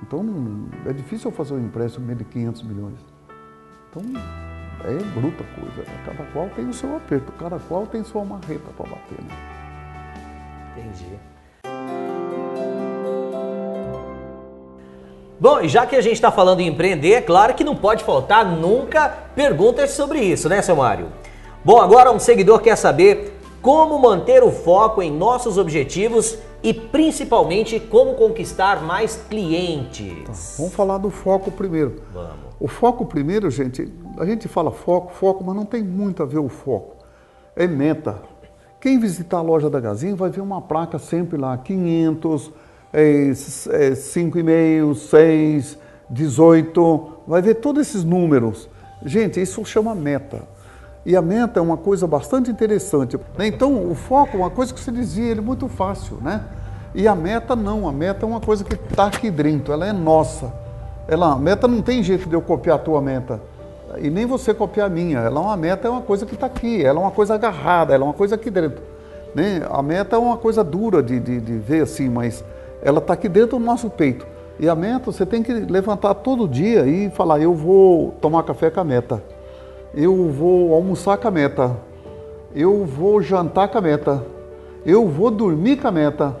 Então 0.02 0.24
é 0.86 0.92
difícil 0.92 1.30
eu 1.30 1.36
fazer 1.36 1.54
um 1.54 1.64
empréstimo 1.64 2.14
de 2.14 2.24
500 2.24 2.62
milhões. 2.62 2.98
Então 3.90 4.02
é 4.84 5.20
bruta 5.20 5.44
coisa. 5.60 5.90
Né? 5.90 6.02
Cada 6.06 6.24
qual 6.30 6.48
tem 6.50 6.68
o 6.68 6.72
seu 6.72 6.96
aperto, 6.96 7.32
cada 7.32 7.58
qual 7.58 7.86
tem 7.86 8.04
sua 8.04 8.24
marreta 8.24 8.70
para 8.76 8.86
bater. 8.88 9.20
Né? 9.20 9.34
Entendi. 10.76 11.33
Bom, 15.38 15.60
e 15.60 15.68
já 15.68 15.84
que 15.84 15.96
a 15.96 16.00
gente 16.00 16.14
está 16.14 16.30
falando 16.30 16.60
em 16.60 16.68
empreender, 16.68 17.14
é 17.14 17.20
claro 17.20 17.54
que 17.54 17.64
não 17.64 17.74
pode 17.74 18.04
faltar 18.04 18.44
nunca 18.44 19.08
perguntas 19.34 19.90
sobre 19.90 20.20
isso, 20.20 20.48
né, 20.48 20.62
seu 20.62 20.76
Mário? 20.76 21.08
Bom, 21.64 21.80
agora 21.80 22.12
um 22.12 22.18
seguidor 22.18 22.60
quer 22.60 22.76
saber 22.76 23.38
como 23.60 23.98
manter 23.98 24.42
o 24.42 24.50
foco 24.50 25.02
em 25.02 25.10
nossos 25.10 25.58
objetivos 25.58 26.38
e 26.62 26.72
principalmente 26.72 27.80
como 27.80 28.14
conquistar 28.14 28.82
mais 28.82 29.16
clientes. 29.28 30.24
Tá, 30.24 30.32
vamos 30.58 30.74
falar 30.74 30.98
do 30.98 31.10
foco 31.10 31.50
primeiro. 31.50 32.02
Vamos. 32.12 32.54
O 32.60 32.68
foco 32.68 33.04
primeiro, 33.04 33.50
gente, 33.50 33.92
a 34.18 34.24
gente 34.24 34.46
fala 34.48 34.70
foco, 34.70 35.12
foco, 35.12 35.42
mas 35.42 35.56
não 35.56 35.64
tem 35.64 35.82
muito 35.82 36.22
a 36.22 36.26
ver 36.26 36.38
o 36.38 36.48
foco. 36.48 36.96
É 37.56 37.66
meta. 37.66 38.22
Quem 38.80 38.98
visitar 38.98 39.38
a 39.38 39.42
loja 39.42 39.68
da 39.68 39.80
Gazinha 39.80 40.14
vai 40.14 40.30
ver 40.30 40.42
uma 40.42 40.60
placa 40.60 40.98
sempre 40.98 41.38
lá, 41.38 41.56
500, 41.56 42.46
é, 42.46 42.50
é, 42.50 42.63
5,5, 42.94 44.94
6, 44.94 45.78
18, 46.08 47.08
vai 47.26 47.42
ver 47.42 47.54
todos 47.54 47.88
esses 47.88 48.04
números. 48.04 48.68
Gente, 49.04 49.40
isso 49.40 49.64
chama 49.64 49.94
meta. 49.94 50.42
E 51.04 51.16
a 51.16 51.20
meta 51.20 51.60
é 51.60 51.62
uma 51.62 51.76
coisa 51.76 52.06
bastante 52.06 52.50
interessante. 52.50 53.18
Né? 53.36 53.48
Então, 53.48 53.90
o 53.90 53.94
foco 53.94 54.36
é 54.36 54.40
uma 54.40 54.50
coisa 54.50 54.72
que 54.72 54.80
você 54.80 54.90
dizia, 54.90 55.30
ele 55.30 55.40
é 55.40 55.42
muito 55.42 55.68
fácil, 55.68 56.18
né? 56.22 56.42
E 56.94 57.08
a 57.08 57.14
meta 57.14 57.56
não, 57.56 57.88
a 57.88 57.92
meta 57.92 58.24
é 58.24 58.28
uma 58.28 58.40
coisa 58.40 58.64
que 58.64 58.74
está 58.74 59.06
aqui 59.06 59.30
dentro, 59.30 59.72
ela 59.72 59.86
é 59.86 59.92
nossa. 59.92 60.52
Ela, 61.08 61.32
a 61.32 61.36
meta 61.36 61.66
não 61.66 61.82
tem 61.82 62.02
jeito 62.02 62.28
de 62.28 62.34
eu 62.34 62.40
copiar 62.40 62.76
a 62.76 62.78
tua 62.78 63.02
meta. 63.02 63.40
E 63.98 64.08
nem 64.08 64.24
você 64.24 64.54
copiar 64.54 64.86
a 64.86 64.90
minha. 64.90 65.18
Ela 65.18 65.40
é 65.40 65.42
uma 65.42 65.56
meta, 65.56 65.88
é 65.88 65.90
uma 65.90 66.00
coisa 66.00 66.24
que 66.24 66.34
está 66.34 66.46
aqui, 66.46 66.82
ela 66.82 67.00
é 67.00 67.02
uma 67.02 67.10
coisa 67.10 67.34
agarrada, 67.34 67.92
ela 67.92 68.04
é 68.04 68.06
uma 68.06 68.14
coisa 68.14 68.36
aqui 68.36 68.48
dentro. 68.48 68.82
Né? 69.34 69.62
A 69.68 69.82
meta 69.82 70.16
é 70.16 70.18
uma 70.18 70.36
coisa 70.36 70.62
dura 70.62 71.02
de, 71.02 71.18
de, 71.18 71.40
de 71.40 71.58
ver 71.58 71.82
assim, 71.82 72.08
mas 72.08 72.44
ela 72.84 72.98
está 72.98 73.14
aqui 73.14 73.28
dentro 73.28 73.58
do 73.58 73.64
nosso 73.64 73.90
peito. 73.90 74.26
E 74.60 74.68
a 74.68 74.74
meta, 74.76 75.10
você 75.10 75.26
tem 75.26 75.42
que 75.42 75.52
levantar 75.52 76.14
todo 76.14 76.46
dia 76.46 76.86
e 76.86 77.10
falar, 77.10 77.40
eu 77.40 77.54
vou 77.54 78.12
tomar 78.20 78.44
café 78.44 78.70
com 78.70 78.78
a 78.78 78.84
meta 78.84 79.20
eu 79.96 80.28
vou 80.28 80.74
almoçar 80.74 81.16
com 81.16 81.28
a 81.28 81.30
meta, 81.30 81.76
eu 82.54 82.84
vou 82.84 83.22
jantar 83.22 83.68
com 83.68 83.78
a 83.78 83.80
meta, 83.80 84.24
eu 84.84 85.08
vou 85.08 85.30
dormir 85.30 85.76
com 85.76 85.88
a 85.88 85.92
meta. 85.92 86.36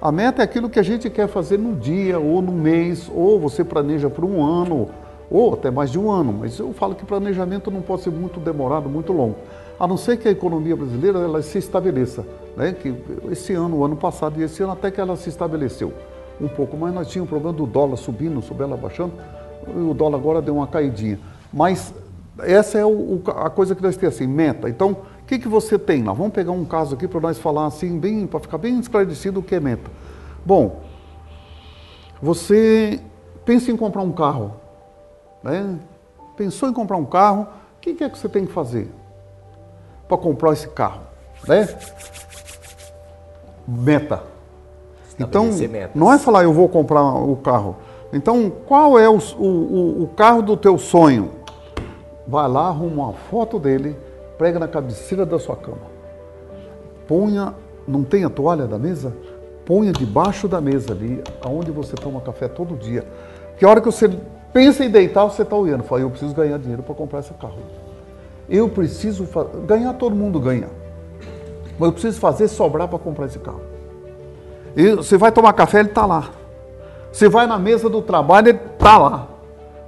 A 0.00 0.12
meta 0.12 0.42
é 0.42 0.44
aquilo 0.44 0.68
que 0.68 0.78
a 0.78 0.82
gente 0.82 1.08
quer 1.10 1.26
fazer 1.26 1.58
no 1.58 1.74
dia, 1.74 2.20
ou 2.20 2.40
no 2.42 2.52
mês, 2.52 3.10
ou 3.12 3.40
você 3.40 3.64
planeja 3.64 4.08
por 4.08 4.24
um 4.24 4.44
ano, 4.44 4.90
ou 5.30 5.54
até 5.54 5.70
mais 5.70 5.90
de 5.90 5.98
um 5.98 6.10
ano. 6.10 6.32
Mas 6.32 6.58
eu 6.58 6.72
falo 6.72 6.94
que 6.94 7.04
planejamento 7.04 7.70
não 7.70 7.80
pode 7.80 8.02
ser 8.02 8.10
muito 8.10 8.38
demorado, 8.38 8.88
muito 8.88 9.12
longo. 9.12 9.36
A 9.78 9.86
não 9.86 9.96
ser 9.96 10.16
que 10.16 10.26
a 10.26 10.30
economia 10.30 10.74
brasileira 10.74 11.20
ela 11.20 11.40
se 11.40 11.58
estabeleça. 11.58 12.26
Né? 12.56 12.72
Que 12.72 12.94
esse 13.30 13.52
ano, 13.52 13.76
o 13.76 13.84
ano 13.84 13.96
passado 13.96 14.40
e 14.40 14.42
esse 14.42 14.62
ano 14.62 14.72
até 14.72 14.90
que 14.90 15.00
ela 15.00 15.14
se 15.16 15.28
estabeleceu 15.28 15.92
um 16.40 16.48
pouco. 16.48 16.76
Mas 16.76 16.92
nós 16.92 17.08
tínhamos 17.08 17.30
o 17.30 17.32
problema 17.32 17.56
do 17.56 17.66
dólar 17.66 17.96
subindo, 17.96 18.42
subindo, 18.42 18.64
ela 18.64 18.76
baixando. 18.76 19.12
E 19.68 19.78
o 19.78 19.94
dólar 19.94 20.18
agora 20.18 20.42
deu 20.42 20.56
uma 20.56 20.66
caidinha. 20.66 21.20
Mas 21.52 21.94
essa 22.40 22.78
é 22.78 22.84
o, 22.84 23.22
a 23.36 23.48
coisa 23.50 23.74
que 23.74 23.82
nós 23.82 23.96
temos 23.96 24.16
assim, 24.16 24.26
meta. 24.26 24.68
Então, 24.68 24.92
o 25.22 25.24
que, 25.26 25.38
que 25.38 25.48
você 25.48 25.78
tem 25.78 26.02
lá? 26.02 26.12
Vamos 26.12 26.32
pegar 26.32 26.52
um 26.52 26.64
caso 26.64 26.96
aqui 26.96 27.06
para 27.06 27.20
nós 27.20 27.38
falar 27.38 27.66
assim, 27.66 27.98
bem, 27.98 28.26
para 28.26 28.40
ficar 28.40 28.58
bem 28.58 28.80
esclarecido 28.80 29.38
o 29.38 29.42
que 29.42 29.54
é 29.54 29.60
meta. 29.60 29.90
Bom, 30.44 30.80
você 32.20 33.00
pensa 33.44 33.70
em 33.70 33.76
comprar 33.76 34.02
um 34.02 34.12
carro, 34.12 34.54
né? 35.42 35.78
Pensou 36.36 36.68
em 36.68 36.72
comprar 36.72 36.96
um 36.96 37.04
carro, 37.04 37.42
o 37.76 37.80
que, 37.80 37.94
que 37.94 38.02
é 38.02 38.08
que 38.08 38.18
você 38.18 38.28
tem 38.28 38.46
que 38.46 38.52
fazer 38.52 38.88
para 40.08 40.16
comprar 40.16 40.52
esse 40.52 40.68
carro, 40.68 41.02
né? 41.46 41.68
Meta. 43.66 44.22
Então, 45.20 45.50
não 45.94 46.12
é 46.12 46.18
falar 46.18 46.44
eu 46.44 46.52
vou 46.52 46.68
comprar 46.68 47.02
o 47.02 47.36
carro. 47.36 47.76
Então, 48.12 48.50
qual 48.66 48.98
é 48.98 49.08
o, 49.08 49.18
o, 49.38 50.04
o 50.04 50.08
carro 50.16 50.40
do 50.40 50.56
teu 50.56 50.78
sonho? 50.78 51.30
Vai 52.26 52.48
lá, 52.48 52.68
arruma 52.68 53.04
uma 53.04 53.12
foto 53.12 53.58
dele, 53.58 53.96
prega 54.38 54.58
na 54.58 54.68
cabeceira 54.68 55.26
da 55.26 55.38
sua 55.38 55.56
cama. 55.56 55.98
Ponha, 57.06 57.54
não 57.86 58.04
tem 58.04 58.24
a 58.24 58.30
toalha 58.30 58.66
da 58.66 58.78
mesa? 58.78 59.14
Ponha 59.66 59.92
debaixo 59.92 60.48
da 60.48 60.60
mesa 60.60 60.92
ali, 60.92 61.22
aonde 61.42 61.70
você 61.70 61.94
toma 61.94 62.20
café 62.20 62.48
todo 62.48 62.76
dia. 62.76 63.04
Que 63.58 63.64
a 63.64 63.68
hora 63.68 63.80
que 63.80 63.86
você 63.86 64.08
pensa 64.52 64.84
em 64.84 64.90
deitar, 64.90 65.24
você 65.24 65.42
está 65.42 65.56
olhando. 65.56 65.82
Fala, 65.82 66.02
eu 66.02 66.10
preciso 66.10 66.34
ganhar 66.34 66.58
dinheiro 66.58 66.82
para 66.82 66.94
comprar 66.94 67.20
esse 67.20 67.34
carro. 67.34 67.58
Eu 68.48 68.68
preciso 68.68 69.28
ganhar, 69.66 69.92
todo 69.94 70.14
mundo 70.14 70.40
ganha. 70.40 70.68
Mas 71.78 71.88
eu 71.88 71.92
preciso 71.92 72.18
fazer 72.18 72.48
sobrar 72.48 72.88
para 72.88 72.98
comprar 72.98 73.26
esse 73.26 73.38
carro. 73.38 73.60
E 74.76 74.92
você 74.92 75.16
vai 75.16 75.30
tomar 75.30 75.52
café, 75.52 75.80
ele 75.80 75.88
está 75.88 76.06
lá. 76.06 76.30
Você 77.12 77.28
vai 77.28 77.46
na 77.46 77.58
mesa 77.58 77.88
do 77.88 78.02
trabalho, 78.02 78.48
ele 78.48 78.60
está 78.72 78.98
lá. 78.98 79.28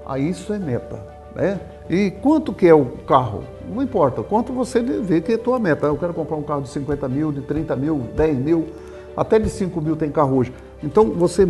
Aí 0.06 0.28
isso 0.28 0.52
é 0.52 0.58
meta. 0.58 1.00
Né? 1.34 1.60
E 1.88 2.10
quanto 2.10 2.52
que 2.52 2.66
é 2.66 2.74
o 2.74 2.84
carro? 3.06 3.44
Não 3.68 3.82
importa, 3.82 4.22
quanto 4.22 4.52
você 4.52 4.80
vê 4.80 5.20
que 5.20 5.32
é 5.32 5.34
a 5.36 5.38
tua 5.38 5.58
meta. 5.58 5.86
Eu 5.86 5.96
quero 5.96 6.12
comprar 6.12 6.36
um 6.36 6.42
carro 6.42 6.62
de 6.62 6.68
50 6.68 7.08
mil, 7.08 7.32
de 7.32 7.40
30 7.42 7.76
mil, 7.76 7.98
10 8.16 8.38
mil, 8.38 8.68
até 9.16 9.38
de 9.38 9.48
5 9.48 9.80
mil 9.80 9.96
tem 9.96 10.10
carro 10.10 10.36
hoje. 10.36 10.52
Então 10.82 11.10
você 11.10 11.46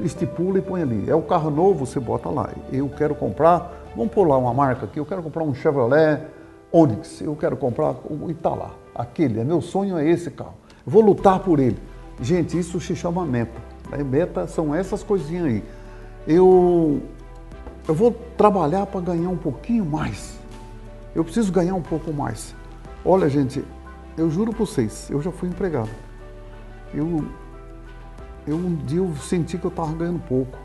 estipula 0.00 0.58
e 0.58 0.62
põe 0.62 0.82
ali. 0.82 1.04
É 1.08 1.14
o 1.14 1.22
carro 1.22 1.50
novo, 1.50 1.86
você 1.86 2.00
bota 2.00 2.28
lá. 2.28 2.50
Eu 2.72 2.88
quero 2.88 3.14
comprar, 3.14 3.83
vamos 3.96 4.14
lá 4.28 4.38
uma 4.38 4.52
marca 4.52 4.86
aqui, 4.86 4.98
eu 4.98 5.06
quero 5.06 5.22
comprar 5.22 5.42
um 5.42 5.54
Chevrolet 5.54 6.20
Onix, 6.72 7.20
eu 7.20 7.36
quero 7.36 7.56
comprar, 7.56 7.94
e 8.28 8.32
está 8.32 8.50
lá. 8.50 8.74
Aquele, 8.94 9.38
é 9.38 9.44
meu 9.44 9.60
sonho 9.60 9.96
é 9.96 10.08
esse 10.08 10.30
carro. 10.30 10.54
vou 10.84 11.00
lutar 11.00 11.38
por 11.38 11.60
ele. 11.60 11.78
Gente, 12.20 12.58
isso 12.58 12.80
se 12.80 12.96
chama 12.96 13.24
meta. 13.24 13.60
Né? 13.90 14.02
Meta 14.02 14.46
são 14.48 14.74
essas 14.74 15.02
coisinhas 15.02 15.46
aí. 15.46 15.64
Eu, 16.26 17.00
eu 17.86 17.94
vou 17.94 18.12
trabalhar 18.36 18.86
para 18.86 19.00
ganhar 19.00 19.28
um 19.28 19.36
pouquinho 19.36 19.84
mais. 19.84 20.36
Eu 21.14 21.22
preciso 21.22 21.52
ganhar 21.52 21.74
um 21.74 21.82
pouco 21.82 22.12
mais. 22.12 22.54
Olha, 23.04 23.28
gente, 23.28 23.64
eu 24.16 24.28
juro 24.28 24.50
para 24.50 24.64
vocês, 24.64 25.08
eu 25.10 25.22
já 25.22 25.30
fui 25.30 25.48
empregado. 25.48 25.90
Eu, 26.92 27.24
eu 28.46 28.56
um 28.56 28.74
dia 28.74 28.98
eu 28.98 29.14
senti 29.16 29.58
que 29.58 29.64
eu 29.64 29.70
estava 29.70 29.92
ganhando 29.92 30.20
pouco. 30.20 30.58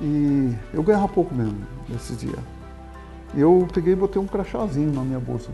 E 0.00 0.54
eu 0.74 0.82
ganhava 0.82 1.08
pouco 1.08 1.34
mesmo 1.34 1.58
nesse 1.88 2.14
dia. 2.14 2.38
Eu 3.34 3.66
peguei 3.72 3.92
e 3.92 3.96
botei 3.96 4.20
um 4.20 4.26
crachazinho 4.26 4.92
na 4.92 5.02
minha 5.02 5.20
bolsa. 5.20 5.50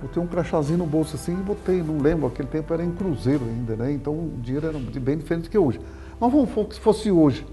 Botei 0.00 0.22
um 0.22 0.26
crachazinho 0.26 0.78
no 0.78 0.86
bolso 0.86 1.14
assim 1.14 1.32
e 1.32 1.42
botei, 1.42 1.82
não 1.82 1.98
lembro, 1.98 2.26
aquele 2.26 2.48
tempo 2.48 2.74
era 2.74 2.84
em 2.84 2.90
cruzeiro 2.90 3.44
ainda, 3.44 3.76
né? 3.76 3.92
Então 3.92 4.12
o 4.12 4.38
dinheiro 4.42 4.66
era 4.66 4.78
bem 4.78 5.16
diferente 5.16 5.48
que 5.48 5.56
hoje. 5.56 5.80
Mas 6.18 6.32
vamos 6.32 6.74
se 6.74 6.80
fosse 6.80 7.10
hoje, 7.10 7.46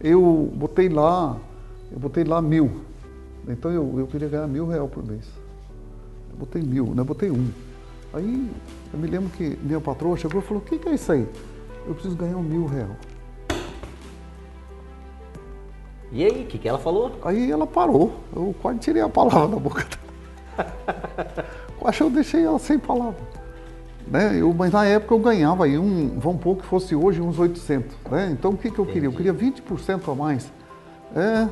eu 0.00 0.52
botei 0.54 0.88
lá, 0.88 1.36
eu 1.90 1.98
botei 1.98 2.24
lá 2.24 2.42
mil. 2.42 2.82
Então 3.48 3.70
eu, 3.70 3.98
eu 3.98 4.06
queria 4.06 4.28
ganhar 4.28 4.46
mil 4.46 4.66
reais 4.66 4.90
por 4.90 5.06
mês. 5.06 5.24
Eu 6.30 6.36
botei 6.36 6.62
mil, 6.62 6.94
né? 6.94 7.02
Botei 7.02 7.30
um. 7.30 7.48
Aí 8.12 8.50
eu 8.92 8.98
me 8.98 9.06
lembro 9.06 9.30
que 9.30 9.58
minha 9.62 9.80
patroa 9.80 10.16
chegou 10.16 10.40
e 10.40 10.44
falou, 10.44 10.62
o 10.62 10.66
que, 10.66 10.78
que 10.78 10.88
é 10.88 10.94
isso 10.94 11.10
aí? 11.10 11.26
Eu 11.86 11.94
preciso 11.94 12.16
ganhar 12.16 12.36
um 12.36 12.42
mil 12.42 12.66
reais. 12.66 12.90
E 16.14 16.24
aí, 16.24 16.44
o 16.44 16.46
que, 16.46 16.58
que 16.58 16.68
ela 16.68 16.78
falou? 16.78 17.10
Aí 17.24 17.50
ela 17.50 17.66
parou. 17.66 18.12
Eu 18.34 18.54
quase 18.62 18.78
tirei 18.78 19.02
a 19.02 19.08
palavra 19.08 19.48
da 19.48 19.56
boca 19.56 19.84
dela. 19.84 20.72
acho 21.84 21.98
que 21.98 22.04
eu 22.04 22.10
deixei 22.10 22.44
ela 22.44 22.58
sem 22.60 22.78
palavra. 22.78 23.20
Né? 24.06 24.40
Eu, 24.40 24.54
mas 24.54 24.72
na 24.72 24.84
época 24.84 25.12
eu 25.12 25.18
ganhava 25.18 25.64
aí 25.64 25.76
um, 25.76 26.18
vamos 26.18 26.40
pôr 26.40 26.56
que 26.56 26.64
fosse 26.64 26.94
hoje 26.94 27.20
uns 27.20 27.38
800. 27.38 27.96
Né? 28.10 28.30
Então 28.30 28.52
o 28.52 28.56
que, 28.56 28.70
que 28.70 28.78
eu 28.78 28.86
queria? 28.86 29.08
Eu 29.08 29.12
queria 29.12 29.34
20% 29.34 30.12
a 30.12 30.14
mais. 30.14 30.52
É, 31.16 31.48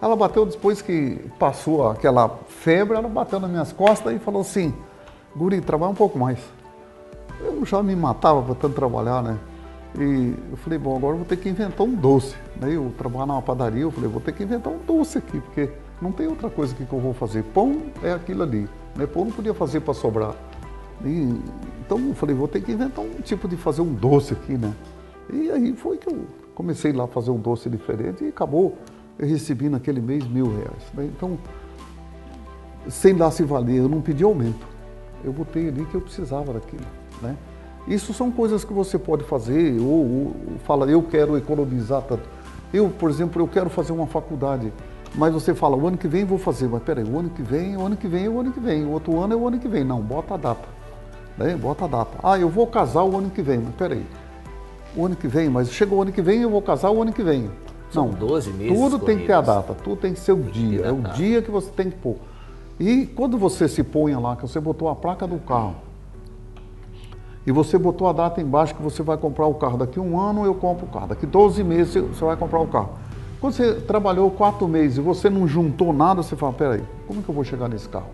ela 0.00 0.16
bateu 0.16 0.46
depois 0.46 0.80
que 0.80 1.18
passou 1.38 1.90
aquela 1.90 2.38
febre, 2.48 2.96
ela 2.96 3.08
bateu 3.08 3.38
nas 3.38 3.50
minhas 3.50 3.72
costas 3.72 4.14
e 4.14 4.18
falou 4.18 4.40
assim, 4.40 4.72
Guri, 5.36 5.60
trabalha 5.60 5.92
um 5.92 5.94
pouco 5.94 6.18
mais. 6.18 6.38
Eu 7.40 7.64
já 7.66 7.82
me 7.82 7.94
matava 7.94 8.42
para 8.42 8.54
tanto 8.54 8.74
trabalhar, 8.74 9.22
né? 9.22 9.36
E 9.96 10.34
eu 10.50 10.56
falei, 10.58 10.78
bom, 10.78 10.96
agora 10.96 11.14
eu 11.14 11.18
vou 11.18 11.26
ter 11.26 11.36
que 11.36 11.48
inventar 11.48 11.86
um 11.86 11.94
doce. 11.94 12.36
Né? 12.60 12.74
Eu 12.74 12.92
trabalho 12.96 13.26
numa 13.26 13.42
padaria, 13.42 13.82
eu 13.82 13.90
falei, 13.90 14.08
vou 14.08 14.20
ter 14.20 14.32
que 14.32 14.42
inventar 14.42 14.72
um 14.72 14.78
doce 14.78 15.18
aqui, 15.18 15.40
porque 15.40 15.70
não 16.00 16.12
tem 16.12 16.26
outra 16.26 16.50
coisa 16.50 16.74
que 16.74 16.82
eu 16.82 17.00
vou 17.00 17.14
fazer. 17.14 17.42
Pão 17.42 17.82
é 18.02 18.12
aquilo 18.12 18.42
ali. 18.42 18.68
Né? 18.94 19.06
Pão 19.06 19.24
não 19.24 19.32
podia 19.32 19.54
fazer 19.54 19.80
para 19.80 19.94
sobrar. 19.94 20.34
E, 21.04 21.34
então 21.84 21.98
eu 22.08 22.14
falei, 22.14 22.34
vou 22.34 22.48
ter 22.48 22.60
que 22.60 22.72
inventar 22.72 23.04
um 23.04 23.20
tipo 23.22 23.48
de 23.48 23.56
fazer 23.56 23.80
um 23.80 23.94
doce 23.94 24.32
aqui, 24.34 24.58
né? 24.58 24.74
E 25.32 25.50
aí 25.50 25.74
foi 25.74 25.96
que 25.96 26.08
eu 26.08 26.26
comecei 26.54 26.92
lá 26.92 27.04
a 27.04 27.06
fazer 27.06 27.30
um 27.30 27.38
doce 27.38 27.68
diferente 27.70 28.24
e 28.24 28.28
acabou 28.28 28.76
eu 29.18 29.26
recebi 29.26 29.68
naquele 29.68 30.00
mês 30.00 30.26
mil 30.26 30.46
reais. 30.46 30.82
Né? 30.94 31.04
Então, 31.06 31.36
sem 32.88 33.14
dar 33.14 33.30
se 33.30 33.42
valer, 33.42 33.78
eu 33.78 33.88
não 33.88 34.00
pedi 34.00 34.22
aumento. 34.22 34.66
Eu 35.24 35.32
botei 35.32 35.68
ali 35.68 35.84
que 35.86 35.94
eu 35.96 36.00
precisava 36.00 36.52
daquilo, 36.52 36.86
né? 37.20 37.36
Isso 37.88 38.12
são 38.12 38.30
coisas 38.30 38.64
que 38.64 38.72
você 38.72 38.98
pode 38.98 39.24
fazer, 39.24 39.80
ou, 39.80 39.86
ou 39.86 40.36
fala, 40.64 40.86
eu 40.86 41.02
quero 41.02 41.36
economizar 41.36 42.02
tanto. 42.02 42.28
Eu, 42.72 42.88
por 42.90 43.10
exemplo, 43.10 43.42
eu 43.42 43.48
quero 43.48 43.70
fazer 43.70 43.92
uma 43.92 44.06
faculdade 44.06 44.70
mas 45.14 45.32
você 45.32 45.54
fala, 45.54 45.76
o 45.76 45.86
ano 45.86 45.96
que 45.96 46.08
vem 46.08 46.24
vou 46.24 46.38
fazer, 46.38 46.68
mas 46.68 46.82
peraí, 46.82 47.04
o 47.04 47.18
ano 47.18 47.30
que 47.30 47.42
vem, 47.42 47.76
o 47.76 47.84
ano 47.84 47.96
que 47.96 48.06
vem, 48.06 48.28
o 48.28 48.40
ano 48.40 48.52
que 48.52 48.60
vem, 48.60 48.84
o 48.84 48.90
outro 48.90 49.18
ano 49.20 49.34
é 49.34 49.36
o 49.36 49.46
ano 49.46 49.58
que 49.58 49.68
vem. 49.68 49.84
Não, 49.84 50.00
bota 50.00 50.34
a 50.34 50.36
data. 50.36 50.68
Né? 51.36 51.56
Bota 51.56 51.84
a 51.84 51.88
data. 51.88 52.18
Ah, 52.22 52.38
eu 52.38 52.48
vou 52.48 52.66
casar 52.66 53.04
o 53.04 53.16
ano 53.16 53.30
que 53.30 53.42
vem, 53.42 53.58
mas 53.58 53.74
peraí. 53.74 54.04
O 54.96 55.06
ano 55.06 55.16
que 55.16 55.28
vem, 55.28 55.48
mas 55.48 55.70
chega 55.70 55.94
o 55.94 56.02
ano 56.02 56.12
que 56.12 56.22
vem, 56.22 56.42
eu 56.42 56.50
vou 56.50 56.62
casar 56.62 56.90
o 56.90 57.00
ano 57.00 57.12
que 57.12 57.22
vem. 57.22 57.50
São 57.90 58.08
não, 58.08 58.14
12 58.14 58.50
meses. 58.52 58.68
Tudo 58.68 58.98
corridos. 58.98 59.06
tem 59.06 59.18
que 59.18 59.26
ter 59.26 59.32
a 59.32 59.40
data, 59.40 59.74
tudo 59.74 59.96
tem 59.96 60.12
que 60.12 60.20
ser 60.20 60.32
o 60.32 60.42
dia. 60.42 60.82
É 60.82 60.92
o 60.92 61.00
dia 61.14 61.40
que 61.40 61.50
você 61.50 61.70
tem 61.70 61.90
que 61.90 61.96
pôr. 61.96 62.16
E 62.78 63.06
quando 63.06 63.38
você 63.38 63.66
se 63.66 63.82
põe 63.82 64.14
lá, 64.14 64.36
que 64.36 64.42
você 64.42 64.60
botou 64.60 64.88
a 64.88 64.94
placa 64.94 65.26
do 65.26 65.38
carro, 65.38 65.76
e 67.48 67.50
você 67.50 67.78
botou 67.78 68.06
a 68.06 68.12
data 68.12 68.42
embaixo 68.42 68.74
que 68.74 68.82
você 68.82 69.02
vai 69.02 69.16
comprar 69.16 69.46
o 69.46 69.54
carro. 69.54 69.78
Daqui 69.78 69.98
um 69.98 70.20
ano 70.20 70.44
eu 70.44 70.54
compro 70.54 70.84
o 70.84 70.88
carro, 70.90 71.06
daqui 71.06 71.24
12 71.24 71.64
meses 71.64 71.94
você 71.94 72.22
vai 72.22 72.36
comprar 72.36 72.60
o 72.60 72.66
carro. 72.66 72.90
Quando 73.40 73.54
você 73.54 73.72
trabalhou 73.72 74.30
quatro 74.30 74.68
meses 74.68 74.98
e 74.98 75.00
você 75.00 75.30
não 75.30 75.48
juntou 75.48 75.90
nada, 75.90 76.22
você 76.22 76.36
fala, 76.36 76.52
peraí, 76.52 76.82
como 77.06 77.22
que 77.22 77.28
eu 77.30 77.34
vou 77.34 77.42
chegar 77.42 77.66
nesse 77.66 77.88
carro? 77.88 78.10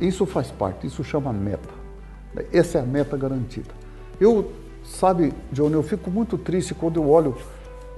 Isso 0.00 0.24
faz 0.24 0.50
parte, 0.50 0.86
isso 0.86 1.04
chama 1.04 1.30
meta. 1.30 1.68
Essa 2.50 2.78
é 2.78 2.80
a 2.80 2.84
meta 2.86 3.18
garantida. 3.18 3.68
Eu, 4.18 4.50
sabe, 4.82 5.34
Johnny, 5.52 5.74
eu 5.74 5.82
fico 5.82 6.10
muito 6.10 6.38
triste 6.38 6.72
quando 6.72 6.96
eu 6.98 7.06
olho, 7.06 7.36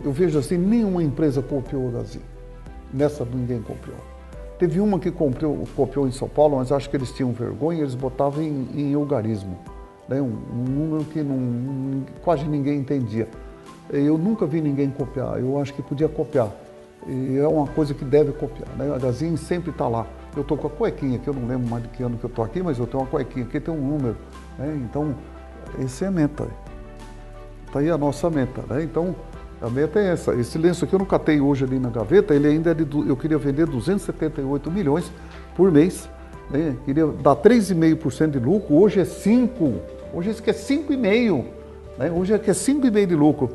eu 0.03 0.11
vejo 0.11 0.37
assim, 0.37 0.59
nenhuma 0.59 1.01
empresa 1.05 1.41
copiou 1.41 1.87
o 1.87 1.93
Gazin. 1.93 2.23
Nessa 2.93 3.25
ninguém 3.25 3.63
copiou. 3.63 3.99
Teve 4.59 4.81
uma 4.81 4.99
que 4.99 5.13
copiou, 5.13 5.63
copiou 5.77 6.09
em 6.09 6.13
São 6.13 6.29
Paulo, 6.29 6.57
mas 6.57 6.73
acho 6.73 6.91
que 6.91 6.97
eles 6.97 7.13
tinham 7.13 7.31
vergonha, 7.31 7.83
eles 7.83 7.95
botavam 7.95 8.43
em, 8.43 8.69
em. 8.75 8.97
Né? 10.09 10.21
Um, 10.21 10.27
um 10.27 10.65
número 10.65 11.05
que 11.05 11.23
não, 11.23 12.05
quase 12.23 12.45
ninguém 12.45 12.79
entendia. 12.79 13.29
Eu 13.91 14.17
nunca 14.17 14.47
vi 14.47 14.61
ninguém 14.61 14.91
copiar, 14.91 15.39
eu 15.39 15.61
acho 15.61 15.75
que 15.75 15.83
podia 15.83 16.09
copiar. 16.09 16.51
E 17.07 17.37
é 17.37 17.49
uma 17.49 17.67
coisa 17.67 17.93
que 17.93 18.05
deve 18.05 18.33
copiar. 18.33 18.69
Né? 18.77 18.93
A 18.95 18.99
Gazin 18.99 19.37
sempre 19.37 19.71
está 19.71 19.89
lá. 19.89 20.07
Eu 20.37 20.43
estou 20.43 20.57
com 20.57 20.69
a 20.69 20.71
cuequinha 20.71 21.17
aqui, 21.17 21.29
eu 21.29 21.35
não 21.35 21.47
lembro 21.47 21.69
mais 21.69 21.83
de 21.83 21.89
que 21.91 22.03
ano 22.03 22.17
que 22.17 22.25
eu 22.25 22.31
estou 22.31 22.45
aqui, 22.45 22.63
mas 22.63 22.79
eu 22.79 22.87
tenho 22.87 23.03
uma 23.03 23.09
cuequinha 23.09 23.45
aqui, 23.45 23.61
tem 23.61 23.75
um 23.75 23.81
número. 23.81 24.17
Né? 24.59 24.81
Então, 24.85 25.15
esse 25.79 26.05
é 26.05 26.09
a 26.09 26.11
meta. 26.11 26.47
Está 27.67 27.81
aí 27.81 27.91
a 27.91 27.99
nossa 27.99 28.31
meta. 28.31 28.63
Né? 28.69 28.85
Então, 28.85 29.15
a 29.61 29.69
meta 29.69 29.99
é 29.99 30.13
essa. 30.13 30.35
Esse 30.35 30.59
lenço 30.59 30.85
aqui 30.85 30.95
eu 30.95 30.99
não 30.99 31.07
catei 31.07 31.41
hoje 31.41 31.65
ali 31.65 31.79
na 31.79 31.89
gaveta, 31.89 32.35
ele 32.35 32.49
ainda 32.49 32.71
é 32.71 32.75
de. 32.75 32.85
Eu 33.09 33.17
queria 33.17 33.39
vender 33.39 33.67
278 33.67 34.71
milhões 34.71 35.11
por 35.55 35.71
mês. 35.71 36.09
Né? 36.51 36.77
Queria 36.85 37.07
dar 37.07 37.37
3,5% 37.37 38.31
de 38.31 38.39
lucro, 38.39 38.75
hoje 38.75 39.01
é 39.01 39.05
5%. 39.05 39.79
Hoje 40.15 40.31
é 40.31 40.33
5,5%. 40.33 41.45
Né? 41.99 42.11
Hoje 42.11 42.35
é 42.35 42.39
que 42.39 42.51
é 42.51 42.55
5,5% 42.55 43.07
de 43.07 43.15
lucro. 43.15 43.51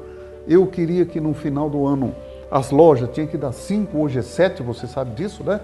Eu 0.48 0.66
queria 0.68 1.06
que 1.06 1.20
no 1.20 1.34
final 1.34 1.70
do 1.70 1.86
ano 1.86 2.16
as 2.50 2.72
lojas 2.72 3.10
tinham 3.12 3.28
que 3.28 3.38
dar 3.38 3.52
5, 3.52 3.98
hoje 3.98 4.20
é 4.20 4.22
7, 4.22 4.64
você 4.64 4.88
sabe 4.88 5.14
disso, 5.16 5.44
né? 5.44 5.60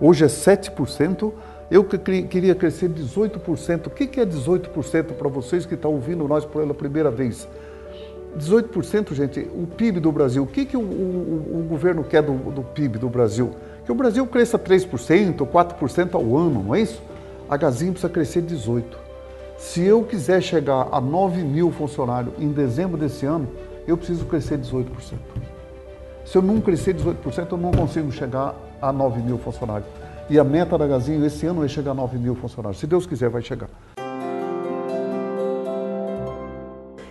Hoje 0.00 0.24
é 0.24 0.26
7%. 0.26 1.32
Eu 1.70 1.84
queria 1.84 2.54
crescer 2.54 2.88
18%. 2.88 3.86
O 3.86 3.90
que 3.90 4.20
é 4.20 4.26
18% 4.26 5.12
para 5.12 5.28
vocês 5.28 5.64
que 5.64 5.74
estão 5.74 5.92
ouvindo 5.92 6.26
nós 6.26 6.44
pela 6.44 6.74
primeira 6.74 7.10
vez? 7.10 7.46
18%, 8.38 9.12
gente, 9.12 9.40
o 9.40 9.66
PIB 9.66 10.00
do 10.00 10.10
Brasil. 10.10 10.42
O 10.42 10.46
que, 10.46 10.64
que 10.64 10.76
o, 10.76 10.80
o, 10.80 11.60
o 11.60 11.66
governo 11.68 12.02
quer 12.02 12.22
do, 12.22 12.32
do, 12.50 12.62
PIB 12.62 12.98
do 12.98 13.08
Brasil? 13.08 13.52
Que 13.84 13.92
o 13.92 13.94
Brasil 13.94 14.26
cresça 14.26 14.58
3%, 14.58 15.36
4% 15.38 16.14
ao 16.14 16.36
ano, 16.36 16.62
não 16.64 16.74
é 16.74 16.80
isso? 16.80 17.02
A 17.48 17.56
Gazin 17.56 17.90
precisa 17.92 18.08
crescer 18.08 18.42
18%. 18.42 18.84
Se 19.58 19.82
eu 19.82 20.02
quiser 20.02 20.42
chegar 20.42 20.88
a 20.90 21.00
9 21.00 21.42
mil 21.42 21.70
funcionários 21.70 22.34
em 22.38 22.50
dezembro 22.52 22.96
desse 22.96 23.26
ano, 23.26 23.48
eu 23.86 23.96
preciso 23.96 24.24
crescer 24.26 24.58
18%. 24.58 24.86
Se 26.24 26.38
eu 26.38 26.42
não 26.42 26.60
crescer 26.60 26.94
18%, 26.94 27.52
eu 27.52 27.58
não 27.58 27.70
consigo 27.72 28.10
chegar 28.10 28.54
a 28.80 28.92
9 28.92 29.20
mil 29.22 29.38
funcionários. 29.38 29.88
E 30.30 30.38
a 30.38 30.44
meta 30.44 30.78
da 30.78 30.86
Gazinho 30.86 31.24
esse 31.26 31.44
ano 31.46 31.64
é 31.64 31.68
chegar 31.68 31.90
a 31.90 31.94
9 31.94 32.18
mil 32.18 32.34
funcionários. 32.34 32.80
Se 32.80 32.86
Deus 32.86 33.06
quiser, 33.06 33.28
vai 33.28 33.42
chegar. 33.42 33.68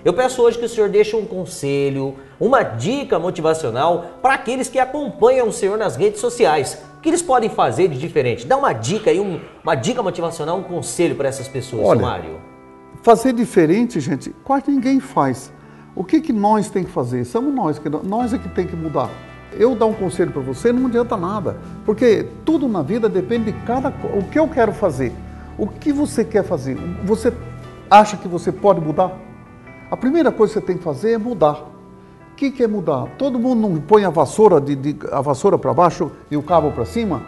Eu 0.03 0.13
peço 0.13 0.41
hoje 0.41 0.57
que 0.57 0.65
o 0.65 0.69
senhor 0.69 0.89
deixe 0.89 1.15
um 1.15 1.25
conselho, 1.25 2.15
uma 2.39 2.63
dica 2.63 3.19
motivacional 3.19 4.17
para 4.21 4.33
aqueles 4.33 4.67
que 4.67 4.79
acompanham 4.79 5.47
o 5.47 5.53
senhor 5.53 5.77
nas 5.77 5.95
redes 5.95 6.19
sociais. 6.19 6.81
O 6.97 7.01
que 7.01 7.09
eles 7.09 7.21
podem 7.21 7.49
fazer 7.49 7.87
de 7.87 7.99
diferente? 7.99 8.47
Dá 8.47 8.57
uma 8.57 8.73
dica 8.73 9.11
aí, 9.11 9.19
um, 9.19 9.39
uma 9.63 9.75
dica 9.75 10.01
motivacional, 10.01 10.57
um 10.57 10.63
conselho 10.63 11.15
para 11.15 11.29
essas 11.29 11.47
pessoas, 11.47 11.87
Olha, 11.87 12.01
Mário. 12.01 12.39
Fazer 13.03 13.33
diferente, 13.33 13.99
gente, 13.99 14.31
quase 14.43 14.71
ninguém 14.71 14.99
faz. 14.99 15.53
O 15.95 16.03
que, 16.03 16.19
que 16.19 16.33
nós 16.33 16.69
tem 16.69 16.83
que 16.83 16.91
fazer? 16.91 17.23
Somos 17.25 17.53
nós, 17.53 17.77
que 17.77 17.89
nós 17.89 18.33
é 18.33 18.39
que 18.39 18.49
tem 18.49 18.65
que 18.65 18.75
mudar. 18.75 19.09
Eu 19.53 19.75
dar 19.75 19.85
um 19.85 19.93
conselho 19.93 20.31
para 20.31 20.41
você 20.41 20.71
não 20.71 20.87
adianta 20.87 21.15
nada, 21.17 21.57
porque 21.85 22.25
tudo 22.45 22.67
na 22.67 22.81
vida 22.81 23.09
depende 23.09 23.51
de 23.51 23.59
cada 23.65 23.89
o 23.89 24.23
que 24.23 24.39
eu 24.39 24.47
quero 24.47 24.71
fazer. 24.71 25.11
O 25.57 25.67
que 25.67 25.91
você 25.91 26.23
quer 26.23 26.43
fazer? 26.43 26.75
Você 27.03 27.31
acha 27.89 28.15
que 28.17 28.27
você 28.27 28.51
pode 28.51 28.79
mudar? 28.79 29.30
A 29.91 29.97
primeira 29.97 30.31
coisa 30.31 30.53
que 30.53 30.59
você 30.61 30.65
tem 30.65 30.77
que 30.77 30.83
fazer 30.85 31.11
é 31.11 31.17
mudar. 31.17 31.69
O 32.31 32.35
que, 32.37 32.49
que 32.49 32.63
é 32.63 32.67
mudar? 32.67 33.07
Todo 33.17 33.37
mundo 33.37 33.67
não 33.67 33.81
põe 33.81 34.05
a 34.05 34.09
vassoura 34.09 34.61
de, 34.61 34.73
de 34.73 34.95
a 35.11 35.19
vassoura 35.19 35.57
para 35.57 35.73
baixo 35.73 36.09
e 36.31 36.37
o 36.37 36.41
cabo 36.41 36.71
para 36.71 36.85
cima. 36.85 37.21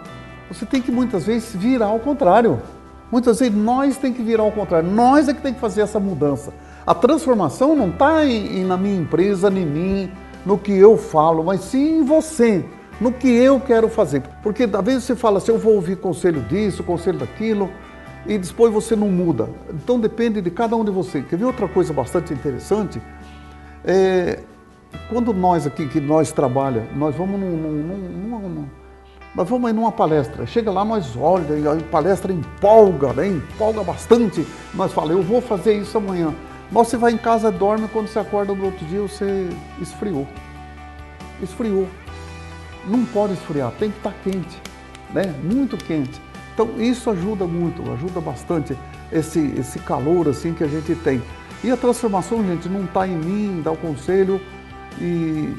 Você 0.49 0.65
tem 0.65 0.81
que 0.81 0.89
muitas 0.89 1.25
vezes 1.25 1.53
virar 1.53 1.87
ao 1.87 1.99
contrário. 1.99 2.61
Muitas 3.11 3.39
vezes 3.39 3.53
nós 3.53 3.97
tem 3.97 4.13
que 4.13 4.23
virar 4.23 4.43
ao 4.43 4.51
contrário. 4.51 4.89
Nós 4.89 5.27
é 5.27 5.33
que 5.33 5.41
tem 5.41 5.53
que 5.53 5.59
fazer 5.59 5.81
essa 5.81 5.99
mudança. 5.99 6.53
A 6.87 6.95
transformação 6.95 7.75
não 7.75 7.89
está 7.89 8.23
na 8.65 8.77
minha 8.77 9.01
empresa, 9.01 9.49
em 9.49 9.65
mim, 9.65 10.11
no 10.45 10.57
que 10.57 10.71
eu 10.71 10.97
falo, 10.97 11.43
mas 11.43 11.61
sim 11.61 11.99
em 11.99 12.03
você, 12.05 12.63
no 12.99 13.11
que 13.11 13.27
eu 13.27 13.59
quero 13.59 13.89
fazer. 13.89 14.23
Porque 14.41 14.63
às 14.63 14.85
vezes 14.85 15.03
você 15.03 15.17
fala 15.17 15.39
assim, 15.39 15.51
eu 15.51 15.59
vou 15.59 15.75
ouvir 15.75 15.97
conselho 15.97 16.41
disso, 16.41 16.81
conselho 16.81 17.19
daquilo, 17.19 17.69
e 18.25 18.37
depois 18.37 18.71
você 18.71 18.95
não 18.95 19.09
muda. 19.09 19.49
Então 19.73 19.99
depende 19.99 20.41
de 20.41 20.49
cada 20.49 20.75
um 20.75 20.83
de 20.83 20.91
vocês. 20.91 21.25
Quer 21.27 21.37
ver 21.37 21.45
outra 21.45 21.67
coisa 21.67 21.93
bastante 21.93 22.33
interessante? 22.33 23.01
É, 23.83 24.39
quando 25.09 25.33
nós 25.33 25.67
aqui, 25.67 25.87
que 25.87 25.99
nós 25.99 26.31
trabalha, 26.31 26.87
nós 26.95 27.15
vamos 27.15 27.39
num, 27.39 27.57
num, 27.57 27.71
num, 27.71 28.67
nós 29.35 29.49
vamos 29.49 29.67
aí 29.67 29.73
numa 29.73 29.91
palestra. 29.91 30.45
Chega 30.45 30.71
lá, 30.71 30.85
nós 30.85 31.15
olhamos, 31.15 31.83
a 31.83 31.87
palestra 31.87 32.31
empolga, 32.31 33.13
né? 33.13 33.27
empolga 33.27 33.83
bastante. 33.83 34.45
Nós 34.73 34.93
falamos, 34.93 35.17
eu 35.17 35.23
vou 35.23 35.41
fazer 35.41 35.73
isso 35.73 35.97
amanhã. 35.97 36.33
Mas 36.71 36.87
você 36.87 36.97
vai 36.97 37.11
em 37.11 37.17
casa, 37.17 37.51
dorme, 37.51 37.87
quando 37.87 38.07
você 38.07 38.19
acorda 38.19 38.53
no 38.53 38.65
outro 38.65 38.85
dia, 38.85 39.01
você 39.01 39.49
esfriou. 39.81 40.27
Esfriou. 41.41 41.87
Não 42.85 43.05
pode 43.05 43.33
esfriar, 43.33 43.71
tem 43.79 43.89
que 43.89 43.97
estar 43.97 44.13
quente, 44.23 44.61
né? 45.13 45.33
Muito 45.43 45.77
quente. 45.77 46.21
Então 46.53 46.69
isso 46.79 47.09
ajuda 47.09 47.45
muito, 47.45 47.81
ajuda 47.91 48.21
bastante 48.21 48.77
esse, 49.11 49.39
esse 49.57 49.79
calor 49.79 50.29
assim 50.29 50.53
que 50.53 50.63
a 50.63 50.67
gente 50.67 50.95
tem. 50.95 51.21
E 51.63 51.71
a 51.71 51.77
transformação, 51.77 52.45
gente, 52.45 52.67
não 52.67 52.83
está 52.83 53.07
em 53.07 53.15
mim, 53.15 53.61
dar 53.61 53.71
o 53.71 53.77
conselho. 53.77 54.39
E 54.99 55.55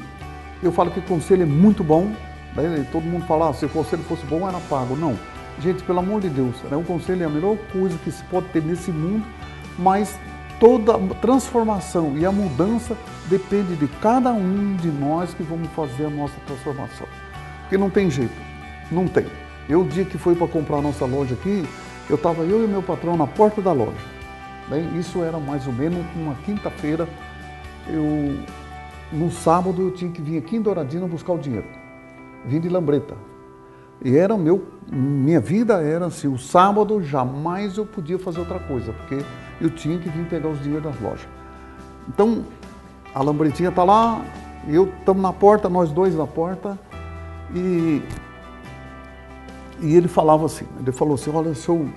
eu 0.61 0.71
falo 0.71 0.91
que 0.91 0.99
o 0.99 1.03
conselho 1.03 1.43
é 1.43 1.45
muito 1.45 1.83
bom. 1.83 2.11
Né? 2.55 2.87
todo 2.91 3.03
mundo 3.03 3.25
fala, 3.25 3.49
ah, 3.49 3.53
se 3.53 3.65
o 3.65 3.69
conselho 3.69 4.03
fosse 4.03 4.25
bom, 4.25 4.47
era 4.47 4.59
pago. 4.69 4.95
Não. 4.95 5.17
Gente, 5.59 5.83
pelo 5.83 5.99
amor 5.99 6.21
de 6.21 6.29
Deus, 6.29 6.55
né? 6.69 6.77
o 6.77 6.83
conselho 6.83 7.23
é 7.23 7.25
a 7.25 7.29
melhor 7.29 7.57
coisa 7.71 7.97
que 8.03 8.11
se 8.11 8.23
pode 8.25 8.47
ter 8.47 8.61
nesse 8.61 8.91
mundo, 8.91 9.25
mas 9.79 10.19
toda 10.59 10.97
transformação 11.21 12.17
e 12.17 12.25
a 12.25 12.31
mudança 12.31 12.95
depende 13.27 13.75
de 13.75 13.87
cada 13.99 14.31
um 14.31 14.75
de 14.75 14.89
nós 14.89 15.33
que 15.33 15.43
vamos 15.43 15.69
fazer 15.69 16.05
a 16.05 16.09
nossa 16.09 16.35
transformação. 16.45 17.07
Porque 17.61 17.77
não 17.77 17.89
tem 17.89 18.09
jeito, 18.09 18.35
não 18.91 19.07
tem. 19.07 19.25
Eu, 19.67 19.81
o 19.81 19.85
dia 19.85 20.05
que 20.05 20.17
fui 20.17 20.35
para 20.35 20.47
comprar 20.47 20.77
a 20.77 20.81
nossa 20.81 21.05
loja 21.05 21.33
aqui, 21.33 21.65
eu 22.09 22.15
estava 22.15 22.43
eu 22.43 22.63
e 22.63 22.67
meu 22.67 22.83
patrão 22.83 23.17
na 23.17 23.25
porta 23.25 23.61
da 23.61 23.71
loja. 23.71 23.93
Bem, 24.69 24.97
isso 24.97 25.23
era 25.23 25.39
mais 25.39 25.65
ou 25.67 25.73
menos 25.73 26.05
uma 26.15 26.35
quinta-feira. 26.45 27.07
Eu, 27.87 28.39
no 29.11 29.31
sábado, 29.31 29.81
eu 29.81 29.91
tinha 29.91 30.11
que 30.11 30.21
vir 30.21 30.37
aqui 30.37 30.55
em 30.57 30.61
Douradina 30.61 31.07
buscar 31.07 31.33
o 31.33 31.37
dinheiro. 31.37 31.67
Vim 32.45 32.59
de 32.59 32.69
Lambreta. 32.69 33.15
E 34.03 34.15
era 34.17 34.37
meu, 34.37 34.65
minha 34.91 35.39
vida 35.39 35.81
era 35.81 36.07
assim, 36.07 36.27
o 36.27 36.37
sábado 36.37 37.01
jamais 37.01 37.77
eu 37.77 37.85
podia 37.85 38.19
fazer 38.19 38.39
outra 38.39 38.59
coisa, 38.59 38.91
porque 38.91 39.23
eu 39.61 39.69
tinha 39.69 39.97
que 39.97 40.09
vir 40.09 40.25
pegar 40.25 40.49
os 40.49 40.61
dinheiros 40.61 40.83
das 40.83 41.01
lojas. 41.01 41.27
Então, 42.07 42.43
a 43.13 43.23
Lambretinha 43.23 43.69
está 43.69 43.83
lá, 43.83 44.21
eu 44.67 44.91
estamos 44.99 45.21
na 45.23 45.31
porta, 45.31 45.69
nós 45.69 45.91
dois 45.91 46.15
na 46.15 46.27
porta, 46.27 46.77
e 47.53 48.01
e 49.81 49.95
ele 49.95 50.07
falava 50.07 50.45
assim, 50.45 50.65
ele 50.79 50.91
falou 50.91 51.15
assim, 51.15 51.31
olha, 51.33 51.53
seu 51.53 51.87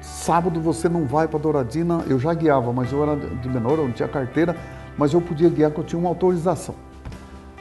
sábado 0.00 0.60
você 0.60 0.88
não 0.88 1.06
vai 1.06 1.28
para 1.28 1.38
Douradina, 1.38 2.04
eu 2.08 2.18
já 2.18 2.32
guiava, 2.32 2.72
mas 2.72 2.92
eu 2.92 3.02
era 3.02 3.16
de 3.16 3.48
menor, 3.48 3.78
eu 3.78 3.84
não 3.84 3.92
tinha 3.92 4.08
carteira, 4.08 4.56
mas 4.96 5.12
eu 5.12 5.20
podia 5.20 5.48
guiar 5.48 5.70
porque 5.70 5.80
eu 5.80 5.86
tinha 5.86 5.98
uma 5.98 6.08
autorização. 6.08 6.74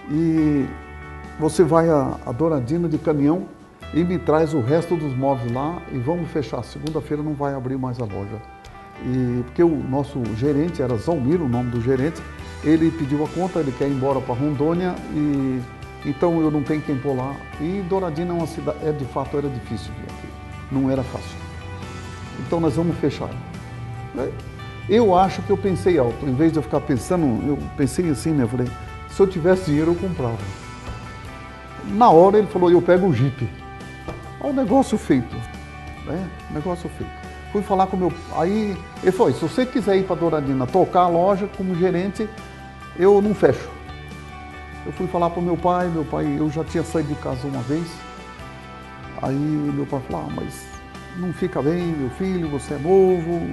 E 0.09 0.65
você 1.39 1.63
vai 1.63 1.89
a, 1.89 2.17
a 2.25 2.31
Douradina 2.31 2.87
de 2.87 2.97
caminhão 2.97 3.43
e 3.93 4.03
me 4.03 4.17
traz 4.19 4.53
o 4.53 4.59
resto 4.59 4.95
dos 4.95 5.15
móveis 5.15 5.51
lá 5.51 5.81
e 5.91 5.97
vamos 5.97 6.29
fechar. 6.29 6.63
Segunda-feira 6.63 7.23
não 7.23 7.33
vai 7.33 7.53
abrir 7.53 7.77
mais 7.77 7.99
a 7.99 8.05
loja. 8.05 8.41
E 9.03 9.43
porque 9.45 9.63
o 9.63 9.69
nosso 9.69 10.21
gerente 10.35 10.81
era 10.81 10.95
Zalmiro, 10.97 11.45
o 11.45 11.49
nome 11.49 11.71
do 11.71 11.81
gerente, 11.81 12.21
ele 12.63 12.91
pediu 12.91 13.23
a 13.23 13.27
conta, 13.29 13.59
ele 13.59 13.71
quer 13.71 13.87
ir 13.87 13.93
embora 13.93 14.19
para 14.19 14.35
Rondônia 14.35 14.95
e 15.13 15.61
então 16.05 16.41
eu 16.41 16.49
não 16.49 16.63
tenho 16.63 16.81
quem 16.81 16.97
pôr 16.97 17.15
lá. 17.15 17.35
E 17.59 17.83
Douradina 17.87 18.33
é 18.33 18.37
uma 18.37 18.47
cidade, 18.47 18.77
é, 18.83 18.91
de 18.91 19.05
fato 19.05 19.37
era 19.37 19.49
difícil 19.49 19.91
vir 19.93 20.05
aqui, 20.05 20.27
não 20.71 20.89
era 20.89 21.03
fácil. 21.03 21.37
Então 22.39 22.59
nós 22.59 22.75
vamos 22.75 22.97
fechar. 22.97 23.29
É, 24.17 24.29
eu 24.89 25.15
acho 25.15 25.41
que 25.41 25.49
eu 25.49 25.57
pensei 25.57 25.97
alto, 25.97 26.25
em 26.25 26.33
vez 26.33 26.51
de 26.51 26.59
eu 26.59 26.63
ficar 26.63 26.81
pensando, 26.81 27.47
eu 27.47 27.57
pensei 27.77 28.09
assim, 28.09 28.31
né? 28.31 28.43
Eu 28.43 28.47
falei, 28.47 28.67
se 29.09 29.19
eu 29.19 29.27
tivesse 29.27 29.65
dinheiro 29.65 29.91
eu 29.91 29.95
comprava. 29.95 30.37
Na 31.89 32.09
hora 32.09 32.37
ele 32.37 32.47
falou, 32.47 32.71
eu 32.71 32.81
pego 32.81 33.07
o 33.07 33.13
Jeep. 33.13 33.49
Olha 34.41 34.51
o 34.51 34.55
negócio 34.55 34.97
feito. 34.97 35.35
Né? 36.05 36.27
Negócio 36.51 36.89
feito. 36.97 37.11
Fui 37.51 37.61
falar 37.63 37.87
com 37.87 37.97
meu. 37.97 38.13
Aí 38.35 38.77
ele 39.01 39.11
falou: 39.11 39.33
se 39.33 39.41
você 39.41 39.65
quiser 39.65 39.97
ir 39.97 40.03
para 40.03 40.15
Douradina 40.15 40.67
tocar 40.67 41.01
a 41.01 41.07
loja 41.07 41.49
como 41.57 41.75
gerente, 41.75 42.29
eu 42.97 43.21
não 43.21 43.33
fecho. 43.33 43.69
Eu 44.89 44.93
fui 44.93 45.05
falar 45.05 45.29
para 45.29 45.39
o 45.39 45.43
meu 45.43 45.55
pai, 45.55 45.87
meu 45.87 46.03
pai, 46.03 46.25
eu 46.39 46.49
já 46.49 46.63
tinha 46.63 46.83
saído 46.83 47.09
de 47.09 47.21
casa 47.21 47.47
uma 47.47 47.61
vez. 47.61 47.87
Aí 49.21 49.35
meu 49.35 49.85
pai 49.85 50.01
falou, 50.09 50.25
ah, 50.25 50.33
mas 50.35 50.65
não 51.15 51.31
fica 51.31 51.61
bem, 51.61 51.93
meu 51.95 52.09
filho, 52.09 52.49
você 52.49 52.73
é 52.73 52.79
novo. 52.79 53.51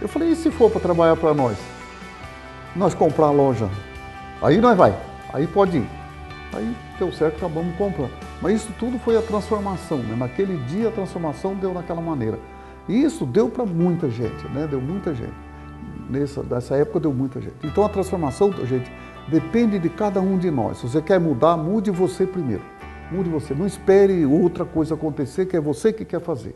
Eu 0.00 0.08
falei, 0.08 0.30
e 0.30 0.34
se 0.34 0.50
for 0.50 0.70
para 0.70 0.80
trabalhar 0.80 1.16
para 1.16 1.34
nós? 1.34 1.58
Nós 2.74 2.94
comprar 2.94 3.26
a 3.26 3.30
loja. 3.30 3.68
Aí 4.40 4.58
nós 4.58 4.74
vai, 4.74 4.98
aí 5.34 5.46
pode 5.46 5.76
ir. 5.76 5.88
Aí 6.54 6.74
deu 6.98 7.12
certo, 7.12 7.36
acabamos 7.36 7.76
comprando. 7.76 8.12
Mas 8.40 8.62
isso 8.62 8.72
tudo 8.78 8.98
foi 8.98 9.18
a 9.18 9.22
transformação, 9.22 9.98
né? 9.98 10.16
Naquele 10.16 10.56
dia 10.64 10.88
a 10.88 10.92
transformação 10.92 11.54
deu 11.54 11.74
daquela 11.74 12.00
maneira. 12.00 12.38
E 12.88 13.02
isso 13.02 13.26
deu 13.26 13.50
para 13.50 13.66
muita 13.66 14.08
gente, 14.08 14.48
né? 14.48 14.66
Deu 14.66 14.80
muita 14.80 15.14
gente. 15.14 15.34
Nessa, 16.08 16.42
nessa 16.42 16.74
época 16.74 17.00
deu 17.00 17.12
muita 17.12 17.38
gente. 17.38 17.56
Então 17.62 17.84
a 17.84 17.88
transformação, 17.90 18.50
gente, 18.64 18.90
Depende 19.28 19.78
de 19.78 19.88
cada 19.88 20.20
um 20.20 20.38
de 20.38 20.50
nós. 20.50 20.78
Se 20.78 20.88
você 20.88 21.02
quer 21.02 21.18
mudar, 21.18 21.56
mude 21.56 21.90
você 21.90 22.24
primeiro. 22.24 22.62
Mude 23.10 23.28
você. 23.28 23.54
Não 23.54 23.66
espere 23.66 24.24
outra 24.24 24.64
coisa 24.64 24.94
acontecer, 24.94 25.46
que 25.46 25.56
é 25.56 25.60
você 25.60 25.92
que 25.92 26.04
quer 26.04 26.20
fazer. 26.20 26.54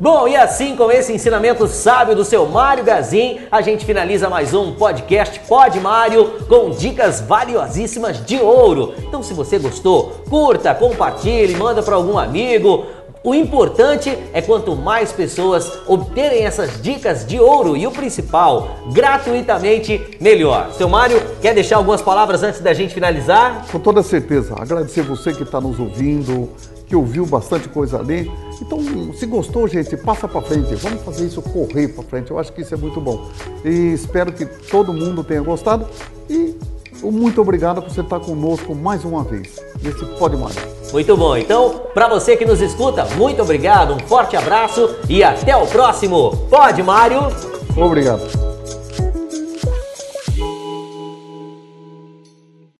Bom, 0.00 0.28
e 0.28 0.36
assim 0.36 0.76
com 0.76 0.92
esse 0.92 1.12
ensinamento 1.12 1.66
sábio 1.66 2.14
do 2.14 2.24
seu 2.24 2.46
Mário 2.46 2.84
Gazin, 2.84 3.40
a 3.50 3.60
gente 3.60 3.84
finaliza 3.84 4.30
mais 4.30 4.54
um 4.54 4.72
podcast 4.74 5.40
Pod 5.40 5.80
Mário 5.80 6.46
com 6.48 6.70
dicas 6.70 7.20
valiosíssimas 7.20 8.24
de 8.24 8.38
ouro. 8.38 8.94
Então, 9.00 9.24
se 9.24 9.34
você 9.34 9.58
gostou, 9.58 10.22
curta, 10.30 10.72
compartilhe, 10.72 11.56
manda 11.56 11.82
para 11.82 11.96
algum 11.96 12.16
amigo 12.16 12.86
o 13.28 13.34
importante 13.34 14.16
é 14.32 14.40
quanto 14.40 14.74
mais 14.74 15.12
pessoas 15.12 15.80
obterem 15.86 16.46
essas 16.46 16.80
dicas 16.80 17.26
de 17.26 17.38
ouro 17.38 17.76
e 17.76 17.86
o 17.86 17.90
principal, 17.90 18.78
gratuitamente, 18.90 20.16
melhor. 20.18 20.72
Seu 20.72 20.88
Mário, 20.88 21.20
quer 21.42 21.54
deixar 21.54 21.76
algumas 21.76 22.00
palavras 22.00 22.42
antes 22.42 22.62
da 22.62 22.72
gente 22.72 22.94
finalizar? 22.94 23.66
Com 23.70 23.78
toda 23.78 24.02
certeza. 24.02 24.54
Agradecer 24.58 25.02
você 25.02 25.34
que 25.34 25.42
está 25.42 25.60
nos 25.60 25.78
ouvindo, 25.78 26.48
que 26.86 26.96
ouviu 26.96 27.26
bastante 27.26 27.68
coisa 27.68 27.98
ali. 27.98 28.32
Então, 28.62 28.80
se 29.12 29.26
gostou, 29.26 29.68
gente, 29.68 29.94
passa 29.98 30.26
para 30.26 30.40
frente. 30.40 30.74
Vamos 30.76 31.02
fazer 31.02 31.26
isso 31.26 31.42
correr 31.42 31.88
para 31.88 32.02
frente. 32.04 32.30
Eu 32.30 32.38
acho 32.38 32.50
que 32.54 32.62
isso 32.62 32.72
é 32.72 32.78
muito 32.78 32.98
bom. 32.98 33.28
E 33.62 33.92
espero 33.92 34.32
que 34.32 34.46
todo 34.46 34.90
mundo 34.90 35.22
tenha 35.22 35.42
gostado. 35.42 35.86
E 36.30 36.56
muito 37.02 37.42
obrigado 37.42 37.82
por 37.82 37.90
você 37.90 38.00
estar 38.00 38.20
conosco 38.20 38.74
mais 38.74 39.04
uma 39.04 39.22
vez 39.22 39.62
nesse 39.82 40.02
Pode 40.18 40.38
Mais. 40.38 40.77
Muito 40.92 41.16
bom. 41.16 41.36
Então, 41.36 41.82
para 41.92 42.08
você 42.08 42.36
que 42.36 42.44
nos 42.44 42.60
escuta, 42.60 43.04
muito 43.16 43.42
obrigado, 43.42 43.94
um 43.94 43.98
forte 44.06 44.36
abraço 44.36 44.96
e 45.08 45.22
até 45.22 45.56
o 45.56 45.66
próximo 45.66 46.30
Pode 46.48 46.82
Mário. 46.82 47.28
Obrigado. 47.76 48.47